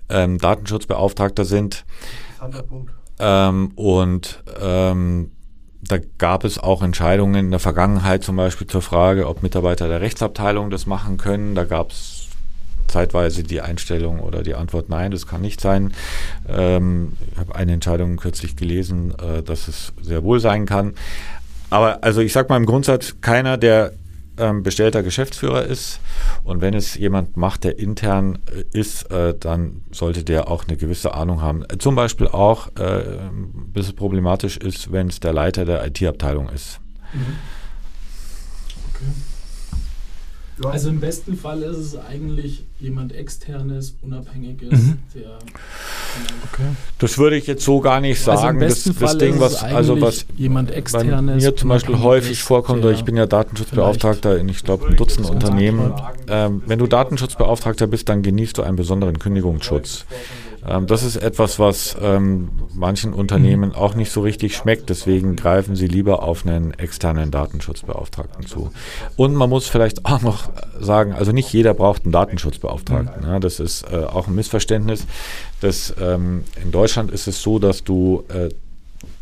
ähm, 0.09 0.39
Datenschutzbeauftragter 0.39 1.45
sind. 1.45 1.85
Ähm, 3.19 3.73
und 3.75 4.43
ähm, 4.61 5.31
da 5.83 5.99
gab 6.19 6.45
es 6.45 6.59
auch 6.59 6.83
Entscheidungen 6.83 7.47
in 7.47 7.51
der 7.51 7.61
Vergangenheit, 7.61 8.25
zum 8.25 8.37
Beispiel 8.37 8.67
zur 8.67 8.83
Frage, 8.83 9.29
ob 9.29 9.43
Mitarbeiter 9.43 9.89
der 9.89 10.01
Rechtsabteilung 10.01 10.71
das 10.71 10.87
machen 10.87 11.17
können. 11.17 11.55
Da 11.55 11.65
gab 11.65 11.91
es 11.91 12.27
zeitweise 12.89 13.43
die 13.43 13.61
Einstellung 13.61 14.21
oder 14.21 14.43
die 14.43 14.55
Antwort, 14.55 14.89
nein, 14.89 15.11
das 15.11 15.27
kann 15.27 15.41
nicht 15.41 15.61
sein. 15.61 15.93
Ähm, 16.49 17.13
ich 17.33 17.39
habe 17.39 17.55
eine 17.55 17.73
Entscheidung 17.73 18.17
kürzlich 18.17 18.57
gelesen, 18.57 19.15
äh, 19.19 19.43
dass 19.43 19.69
es 19.69 19.93
sehr 20.01 20.23
wohl 20.25 20.41
sein 20.41 20.67
kann. 20.67 20.95
Aber 21.71 22.03
also 22.05 22.21
ich 22.21 22.33
sag 22.33 22.49
mal 22.49 22.57
im 22.57 22.67
Grundsatz, 22.67 23.17
keiner, 23.21 23.57
der 23.57 23.93
ähm, 24.39 24.63
bestellter 24.63 25.03
Geschäftsführer 25.03 25.65
ist 25.65 26.01
und 26.45 26.61
wenn 26.61 26.75
es 26.75 26.95
jemand 26.95 27.37
macht, 27.37 27.65
der 27.65 27.79
intern 27.79 28.39
äh, 28.51 28.79
ist, 28.79 29.11
äh, 29.11 29.35
dann 29.39 29.83
sollte 29.91 30.25
der 30.25 30.49
auch 30.51 30.65
eine 30.67 30.77
gewisse 30.77 31.15
Ahnung 31.15 31.41
haben. 31.41 31.65
Äh, 31.65 31.79
zum 31.79 31.95
Beispiel 31.95 32.29
auch, 32.29 32.69
äh, 32.77 33.03
bis 33.73 33.87
es 33.87 33.93
problematisch 33.95 34.57
ist, 34.57 34.93
wenn 34.93 35.09
es 35.09 35.21
der 35.21 35.33
Leiter 35.33 35.65
der 35.65 35.87
IT-Abteilung 35.87 36.49
ist. 36.51 36.81
Mhm. 37.13 37.37
Okay. 38.91 39.36
Ja. 40.63 40.71
Also 40.71 40.89
im 40.89 41.01
besten 41.01 41.37
Fall 41.37 41.63
ist 41.63 41.77
es 41.77 41.97
eigentlich 41.99 42.65
jemand 42.81 43.15
externes, 43.15 43.95
unabhängiges, 44.01 44.73
mhm. 44.73 44.99
der. 45.15 45.39
Okay. 46.51 46.69
Das 46.99 47.19
würde 47.19 47.37
ich 47.37 47.47
jetzt 47.47 47.63
so 47.63 47.81
gar 47.81 48.01
nicht 48.01 48.21
sagen. 48.21 48.39
Also 48.39 48.49
im 48.49 48.59
besten 48.59 48.91
das, 48.91 48.99
das 48.99 49.11
Fall 49.11 49.19
Ding, 49.19 49.35
ist 49.35 49.41
was, 49.41 49.63
also 49.63 50.01
was 50.01 50.25
jemand 50.37 50.71
externes, 50.71 51.43
mir 51.43 51.57
zum 51.57 51.69
Beispiel 51.69 51.99
häufig 51.99 52.43
vorkommt, 52.43 52.85
oder 52.85 52.93
ich 52.93 53.05
bin 53.05 53.17
ja 53.17 53.27
Datenschutzbeauftragter 53.27 54.39
in, 54.39 54.49
ich 54.49 54.65
glaube, 54.65 54.87
ein 54.87 54.97
Dutzend 54.97 55.29
Unternehmen. 55.29 55.93
Ähm, 56.29 56.63
wenn 56.67 56.79
du 56.79 56.87
Datenschutzbeauftragter 56.87 57.87
bist, 57.87 58.09
dann 58.09 58.23
genießt 58.23 58.57
du 58.57 58.63
einen 58.63 58.77
besonderen 58.77 59.19
Kündigungsschutz. 59.19 60.07
Ähm, 60.67 60.87
das 60.87 61.03
ist 61.03 61.17
etwas, 61.17 61.59
was 61.59 61.97
ähm, 62.01 62.51
manchen 62.75 63.13
Unternehmen 63.13 63.75
auch 63.75 63.95
nicht 63.95 64.11
so 64.11 64.21
richtig 64.21 64.57
schmeckt. 64.57 64.91
Deswegen 64.91 65.37
greifen 65.37 65.77
sie 65.77 65.87
lieber 65.87 66.23
auf 66.23 66.47
einen 66.47 66.75
externen 66.75 67.31
Datenschutzbeauftragten 67.31 68.47
zu. 68.47 68.73
Und 69.17 69.35
man 69.35 69.49
muss 69.49 69.69
vielleicht 69.69 70.05
auch 70.05 70.23
noch 70.23 70.51
sagen, 70.81 71.13
also 71.13 71.33
nicht 71.33 71.53
jeder 71.53 71.75
braucht 71.75 72.05
einen 72.05 72.13
Datenschutzbeauftragten. 72.13 73.25
Ja, 73.25 73.39
das 73.39 73.61
ist 73.61 73.85
äh, 73.91 73.97
auch 74.05 74.27
ein 74.27 74.35
Missverständnis. 74.35 75.07
Das, 75.61 75.95
ähm, 76.01 76.45
in 76.63 76.73
Deutschland 76.73 77.11
ist 77.11 77.29
es 77.29 77.43
so, 77.43 77.59
dass 77.59 77.85
du 77.85 78.25
äh, 78.29 78.49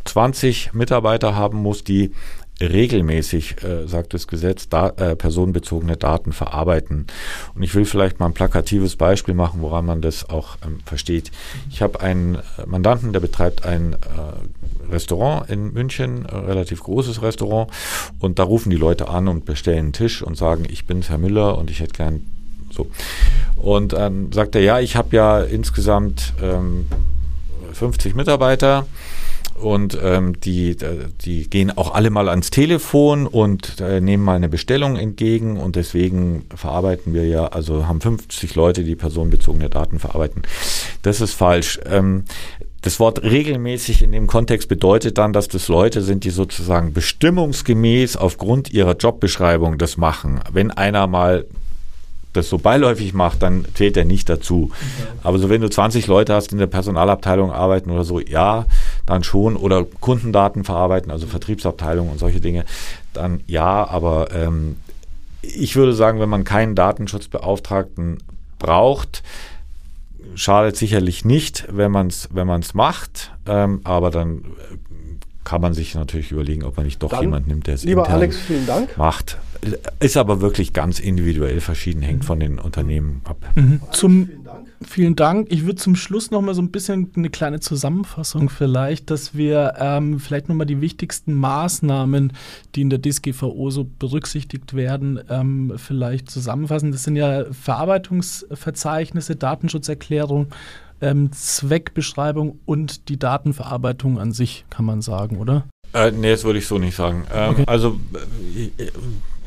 20 0.05 0.75
Mitarbeiter 0.75 1.35
haben 1.35 1.59
musst, 1.59 1.89
die 1.89 2.13
regelmäßig, 2.61 3.63
äh, 3.65 3.87
sagt 3.87 4.15
das 4.15 4.27
Gesetz, 4.27 4.69
da, 4.69 4.91
äh, 4.91 5.17
personenbezogene 5.17 5.97
Daten 5.97 6.33
verarbeiten. 6.33 7.07
Und 7.55 7.63
ich 7.63 7.75
will 7.75 7.85
vielleicht 7.85 8.21
mal 8.21 8.27
ein 8.27 8.35
plakatives 8.35 8.97
Beispiel 8.97 9.35
machen, 9.35 9.61
woran 9.61 9.85
man 9.85 10.01
das 10.01 10.29
auch 10.29 10.57
ähm, 10.65 10.79
versteht. 10.85 11.31
Ich 11.71 11.83
habe 11.83 12.01
einen 12.01 12.37
äh, 12.37 12.67
Mandanten, 12.67 13.13
der 13.13 13.21
betreibt 13.21 13.65
ein 13.65 13.95
äh, 13.95 14.93
Restaurant 14.93 15.51
in 15.51 15.73
München, 15.73 16.27
ein 16.27 16.45
relativ 16.45 16.83
großes 16.83 17.23
Restaurant, 17.23 17.71
und 18.21 18.39
da 18.39 18.45
rufen 18.45 18.71
die 18.71 18.77
Leute 18.77 19.09
an 19.09 19.29
und 19.29 19.45
bestellen 19.45 19.79
einen 19.79 19.93
Tisch 19.93 20.23
und 20.23 20.37
sagen, 20.37 20.65
ich 20.69 20.87
bin 20.87 21.03
Herr 21.03 21.19
Müller 21.19 21.59
und 21.59 21.71
ich 21.71 21.81
hätte 21.81 21.95
gern 21.95 22.25
so. 22.71 22.89
Und 23.57 23.93
dann 23.93 24.33
sagt 24.33 24.55
er, 24.55 24.63
ja, 24.63 24.81
ich 24.81 24.97
habe 24.97 25.17
ja 25.17 25.41
insgesamt 25.41 26.35
ähm, 26.43 26.87
50 27.73 28.15
Mitarbeiter 28.15 28.87
und 29.65 29.99
ähm, 30.01 30.39
die, 30.41 30.71
äh, 30.71 31.09
die 31.23 31.49
gehen 31.49 31.77
auch 31.77 31.95
alle 31.95 32.11
mal 32.11 32.29
ans 32.29 32.51
Telefon 32.51 33.27
und 33.27 33.81
äh, 33.81 34.01
nehmen 34.01 34.23
mal 34.23 34.37
eine 34.37 34.49
Bestellung 34.49 34.97
entgegen 34.97 35.57
und 35.57 35.77
deswegen 35.77 36.45
verarbeiten 36.55 37.15
wir 37.15 37.27
ja, 37.27 37.47
also 37.47 37.89
haben 37.89 38.01
50 38.01 38.55
Leute, 38.55 38.85
die 38.85 38.95
personenbezogene 38.95 39.71
Daten 39.71 39.99
verarbeiten. 39.99 40.43
Das 41.03 41.21
ist 41.21 41.33
falsch. 41.33 41.81
Ähm, 41.87 42.25
das 42.83 43.01
Wort 43.01 43.23
regelmäßig 43.23 44.03
in 44.03 44.13
dem 44.13 44.27
Kontext 44.27 44.69
bedeutet 44.69 45.17
dann, 45.17 45.33
dass 45.33 45.49
das 45.49 45.69
Leute 45.69 46.03
sind, 46.03 46.25
die 46.25 46.31
sozusagen 46.31 46.93
bestimmungsgemäß 46.93 48.19
aufgrund 48.19 48.71
ihrer 48.71 48.95
Jobbeschreibung 48.95 49.79
das 49.79 49.97
machen. 49.97 50.41
Wenn 50.53 50.71
einer 50.71 51.07
mal 51.07 51.47
das 52.35 52.49
so 52.49 52.59
beiläufig 52.59 53.15
macht, 53.15 53.43
dann 53.43 53.65
zählt 53.75 53.97
er 53.97 54.05
nicht 54.05 54.29
dazu. 54.29 54.71
Okay. 54.73 55.09
Aber 55.23 55.39
so 55.39 55.49
wenn 55.49 55.61
du 55.61 55.71
20 55.71 56.07
Leute 56.07 56.35
hast, 56.35 56.49
die 56.49 56.55
in 56.55 56.59
der 56.59 56.67
Personalabteilung 56.67 57.51
arbeiten 57.51 57.91
oder 57.91 58.05
so, 58.05 58.21
ja, 58.21 58.67
dann 59.07 59.25
schon. 59.25 59.57
Oder 59.57 59.85
Kundendaten 59.85 60.65
verarbeiten, 60.65 61.11
also 61.11 61.27
Vertriebsabteilung 61.27 62.09
und 62.11 62.19
solche 62.19 62.41
Dinge, 62.41 62.65
dann 63.13 63.41
ja. 63.47 63.87
Aber 63.89 64.33
ähm, 64.33 64.77
ich 65.43 65.77
würde 65.77 65.93
sagen, 65.93 66.21
wenn 66.21 66.29
man 66.29 66.45
keinen 66.45 66.75
Datenschutzbeauftragten 66.75 68.19
braucht, 68.59 69.23
schadet 70.35 70.77
sicherlich 70.77 71.25
nicht, 71.25 71.67
wenn 71.71 71.93
man 71.93 72.09
es 72.09 72.29
wenn 72.33 72.47
man's 72.47 72.75
macht. 72.75 73.33
Ähm, 73.47 73.81
aber 73.85 74.11
dann 74.11 74.45
kann 75.45 75.61
man 75.61 75.75
sich 75.75 75.95
natürlich 75.95 76.31
überlegen, 76.33 76.65
ob 76.65 76.77
man 76.77 76.87
nicht 76.87 77.03
doch 77.03 77.11
dann, 77.11 77.23
jemand 77.23 77.47
nimmt, 77.47 77.67
der 77.67 77.75
es 77.75 77.85
Lieber 77.85 78.09
Alex, 78.09 78.39
vielen 78.39 78.67
Dank. 78.67 78.97
macht. 78.97 79.39
Ist 80.01 80.17
aber 80.17 80.41
wirklich 80.41 80.73
ganz 80.73 80.99
individuell 80.99 81.61
verschieden, 81.61 82.03
hängt 82.03 82.21
mhm. 82.21 82.27
von 82.27 82.41
den 82.41 82.59
Unternehmen 82.59 83.21
ab. 83.25 83.37
Mhm. 83.55 83.81
Zum, 83.93 84.29
vielen 84.87 85.17
Dank. 85.17 85.49
Ich 85.51 85.65
würde 85.65 85.77
zum 85.77 85.97
Schluss 85.97 86.31
noch 86.31 86.41
mal 86.41 86.55
so 86.55 86.63
ein 86.63 86.71
bisschen 86.71 87.11
eine 87.17 87.31
kleine 87.31 87.61
Zusammenfassung 87.61 88.49
vielleicht, 88.49 89.11
dass 89.11 89.35
wir 89.35 89.75
ähm, 89.79 90.21
vielleicht 90.21 90.49
noch 90.49 90.55
mal 90.55 90.65
die 90.65 90.81
wichtigsten 90.81 91.35
Maßnahmen, 91.35 92.33
die 92.75 92.83
in 92.83 92.91
der 92.91 93.01
DSGVO 93.01 93.71
so 93.71 93.85
berücksichtigt 93.99 94.75
werden, 94.75 95.21
ähm, 95.29 95.73
vielleicht 95.77 96.31
zusammenfassen. 96.31 96.93
Das 96.93 97.05
sind 97.05 97.17
ja 97.17 97.45
Verarbeitungsverzeichnisse, 97.53 99.37
Datenschutzerklärung, 99.37 100.49
ähm, 101.01 101.33
Zweckbeschreibung 101.33 102.59
und 102.65 103.09
die 103.09 103.19
Datenverarbeitung 103.19 104.19
an 104.19 104.33
sich, 104.33 104.65
kann 104.71 104.85
man 104.85 105.03
sagen, 105.03 105.39
oder? 105.39 105.65
Äh, 105.93 106.11
nee, 106.11 106.31
das 106.31 106.45
würde 106.45 106.59
ich 106.59 106.67
so 106.67 106.79
nicht 106.79 106.97
sagen. 106.97 107.25
Ähm, 107.33 107.51
okay. 107.51 107.65
Also 107.67 108.01
äh, 108.79 108.91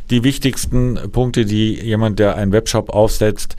die 0.09 0.23
wichtigsten 0.23 0.97
Punkte, 1.11 1.45
die 1.45 1.73
jemand, 1.73 2.19
der 2.19 2.35
einen 2.35 2.51
Webshop 2.51 2.89
aufsetzt, 2.89 3.55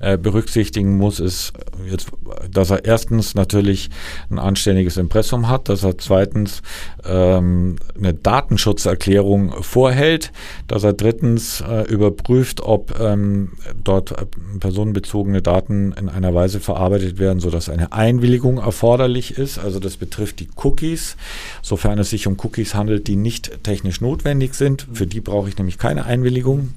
äh, 0.00 0.16
berücksichtigen 0.16 0.96
muss, 0.96 1.20
ist 1.20 1.52
jetzt, 1.88 2.10
dass 2.50 2.70
er 2.70 2.84
erstens 2.84 3.34
natürlich 3.34 3.90
ein 4.30 4.38
anständiges 4.38 4.96
Impressum 4.96 5.48
hat, 5.48 5.68
dass 5.68 5.82
er 5.82 5.98
zweitens 5.98 6.62
ähm, 7.04 7.76
eine 7.96 8.14
Datenschutzerklärung 8.14 9.62
vorhält, 9.62 10.32
dass 10.66 10.84
er 10.84 10.92
drittens 10.92 11.60
äh, 11.60 11.82
überprüft, 11.88 12.60
ob 12.60 12.98
ähm, 13.00 13.52
dort 13.82 14.12
äh, 14.12 14.26
personenbezogene 14.60 15.42
Daten 15.42 15.92
in 15.92 16.08
einer 16.08 16.34
Weise 16.34 16.60
verarbeitet 16.60 17.18
werden, 17.18 17.40
sodass 17.40 17.68
eine 17.68 17.92
Einwilligung 17.92 18.58
erforderlich 18.58 19.38
ist. 19.38 19.58
Also 19.58 19.80
das 19.80 19.96
betrifft 19.96 20.40
die 20.40 20.48
Cookies, 20.62 21.16
sofern 21.62 21.98
es 21.98 22.10
sich 22.10 22.26
um 22.26 22.36
Cookies 22.42 22.74
handelt, 22.74 23.06
die 23.08 23.16
nicht 23.16 23.64
technisch 23.64 24.00
notwendig 24.00 24.54
sind. 24.54 24.86
Für 24.92 25.06
die 25.06 25.20
brauche 25.20 25.48
ich 25.48 25.58
nämlich 25.58 25.78
keine 25.78 26.04
Einwilligung. 26.04 26.74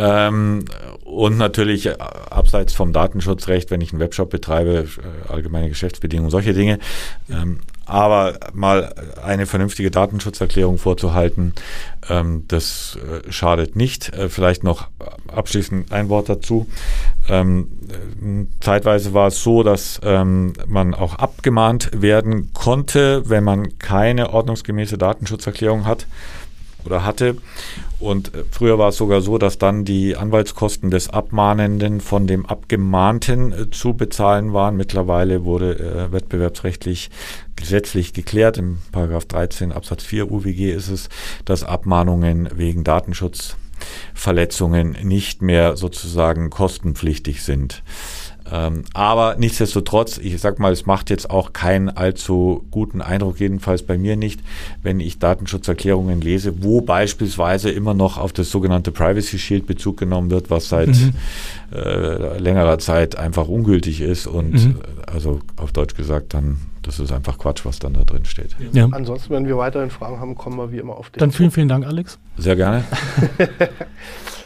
Ähm, 0.00 0.64
und 1.04 1.36
natürlich 1.36 1.86
äh, 1.86 1.96
abseits 2.30 2.72
vom 2.72 2.92
Datenschutzrecht, 2.92 3.70
wenn 3.70 3.82
ich 3.82 3.92
einen 3.92 4.00
Webshop 4.00 4.30
betreibe, 4.30 4.86
äh, 4.88 5.32
allgemeine 5.32 5.68
Geschäftsbedingungen, 5.68 6.30
solche 6.30 6.54
Dinge. 6.54 6.78
Ähm, 7.28 7.60
aber 7.84 8.38
mal 8.54 8.94
eine 9.22 9.46
vernünftige 9.46 9.90
Datenschutzerklärung 9.90 10.78
vorzuhalten, 10.78 11.54
ähm, 12.08 12.44
das 12.48 12.96
äh, 12.96 13.30
schadet 13.30 13.76
nicht. 13.76 14.14
Äh, 14.14 14.30
vielleicht 14.30 14.64
noch 14.64 14.88
abschließend 15.26 15.92
ein 15.92 16.08
Wort 16.08 16.28
dazu. 16.28 16.66
Ähm, 17.28 17.68
zeitweise 18.60 19.12
war 19.12 19.26
es 19.26 19.42
so, 19.42 19.62
dass 19.62 20.00
ähm, 20.02 20.54
man 20.66 20.94
auch 20.94 21.16
abgemahnt 21.16 21.90
werden 21.92 22.54
konnte, 22.54 23.28
wenn 23.28 23.44
man 23.44 23.78
keine 23.78 24.30
ordnungsgemäße 24.30 24.96
Datenschutzerklärung 24.96 25.84
hat 25.84 26.06
oder 26.84 27.04
hatte. 27.04 27.36
Und 27.98 28.34
äh, 28.34 28.44
früher 28.50 28.78
war 28.78 28.88
es 28.88 28.96
sogar 28.96 29.20
so, 29.20 29.38
dass 29.38 29.58
dann 29.58 29.84
die 29.84 30.16
Anwaltskosten 30.16 30.90
des 30.90 31.10
Abmahnenden 31.10 32.00
von 32.00 32.26
dem 32.26 32.46
Abgemahnten 32.46 33.52
äh, 33.52 33.70
zu 33.70 33.94
bezahlen 33.94 34.52
waren. 34.52 34.76
Mittlerweile 34.76 35.44
wurde 35.44 35.78
äh, 35.78 36.10
wettbewerbsrechtlich 36.12 37.10
gesetzlich 37.56 38.12
geklärt. 38.12 38.58
Im 38.58 38.78
Paragraph 38.90 39.26
13 39.26 39.70
Absatz 39.72 40.02
4 40.04 40.30
UWG 40.30 40.72
ist 40.72 40.88
es, 40.88 41.08
dass 41.44 41.62
Abmahnungen 41.62 42.48
wegen 42.54 42.84
Datenschutzverletzungen 42.84 44.92
nicht 45.02 45.42
mehr 45.42 45.76
sozusagen 45.76 46.50
kostenpflichtig 46.50 47.42
sind. 47.42 47.82
Ähm, 48.50 48.84
aber 48.94 49.36
nichtsdestotrotz, 49.38 50.18
ich 50.18 50.40
sag 50.40 50.58
mal, 50.58 50.72
es 50.72 50.86
macht 50.86 51.10
jetzt 51.10 51.30
auch 51.30 51.52
keinen 51.52 51.88
allzu 51.88 52.64
guten 52.70 53.00
Eindruck, 53.00 53.38
jedenfalls 53.40 53.82
bei 53.82 53.96
mir 53.96 54.16
nicht, 54.16 54.40
wenn 54.82 55.00
ich 55.00 55.18
Datenschutzerklärungen 55.18 56.20
lese, 56.20 56.62
wo 56.62 56.80
beispielsweise 56.80 57.70
immer 57.70 57.94
noch 57.94 58.18
auf 58.18 58.32
das 58.32 58.50
sogenannte 58.50 58.92
Privacy 58.92 59.38
Shield 59.38 59.66
Bezug 59.66 59.96
genommen 59.98 60.30
wird, 60.30 60.50
was 60.50 60.68
seit 60.68 60.88
mhm. 60.88 61.12
äh, 61.72 62.38
längerer 62.38 62.78
Zeit 62.78 63.16
einfach 63.16 63.48
ungültig 63.48 64.00
ist 64.00 64.26
und 64.26 64.52
mhm. 64.52 64.70
Äh, 64.80 65.10
also 65.10 65.40
auf 65.56 65.72
Deutsch 65.72 65.94
gesagt 65.94 66.34
dann 66.34 66.58
das 66.82 66.98
ist 66.98 67.12
einfach 67.12 67.36
Quatsch, 67.36 67.64
was 67.64 67.78
dann 67.78 67.92
da 67.92 68.04
drin 68.04 68.24
steht. 68.24 68.56
Ja. 68.72 68.88
Ansonsten, 68.90 69.34
wenn 69.34 69.46
wir 69.46 69.58
weiterhin 69.58 69.90
Fragen 69.90 70.18
haben, 70.18 70.34
kommen 70.34 70.56
wir 70.56 70.72
wie 70.72 70.78
immer 70.78 70.96
auf 70.96 71.10
den. 71.10 71.18
Dann 71.18 71.30
vielen, 71.30 71.50
vielen 71.50 71.68
Dank, 71.68 71.86
Alex. 71.86 72.18
Sehr 72.38 72.56
gerne. 72.56 72.84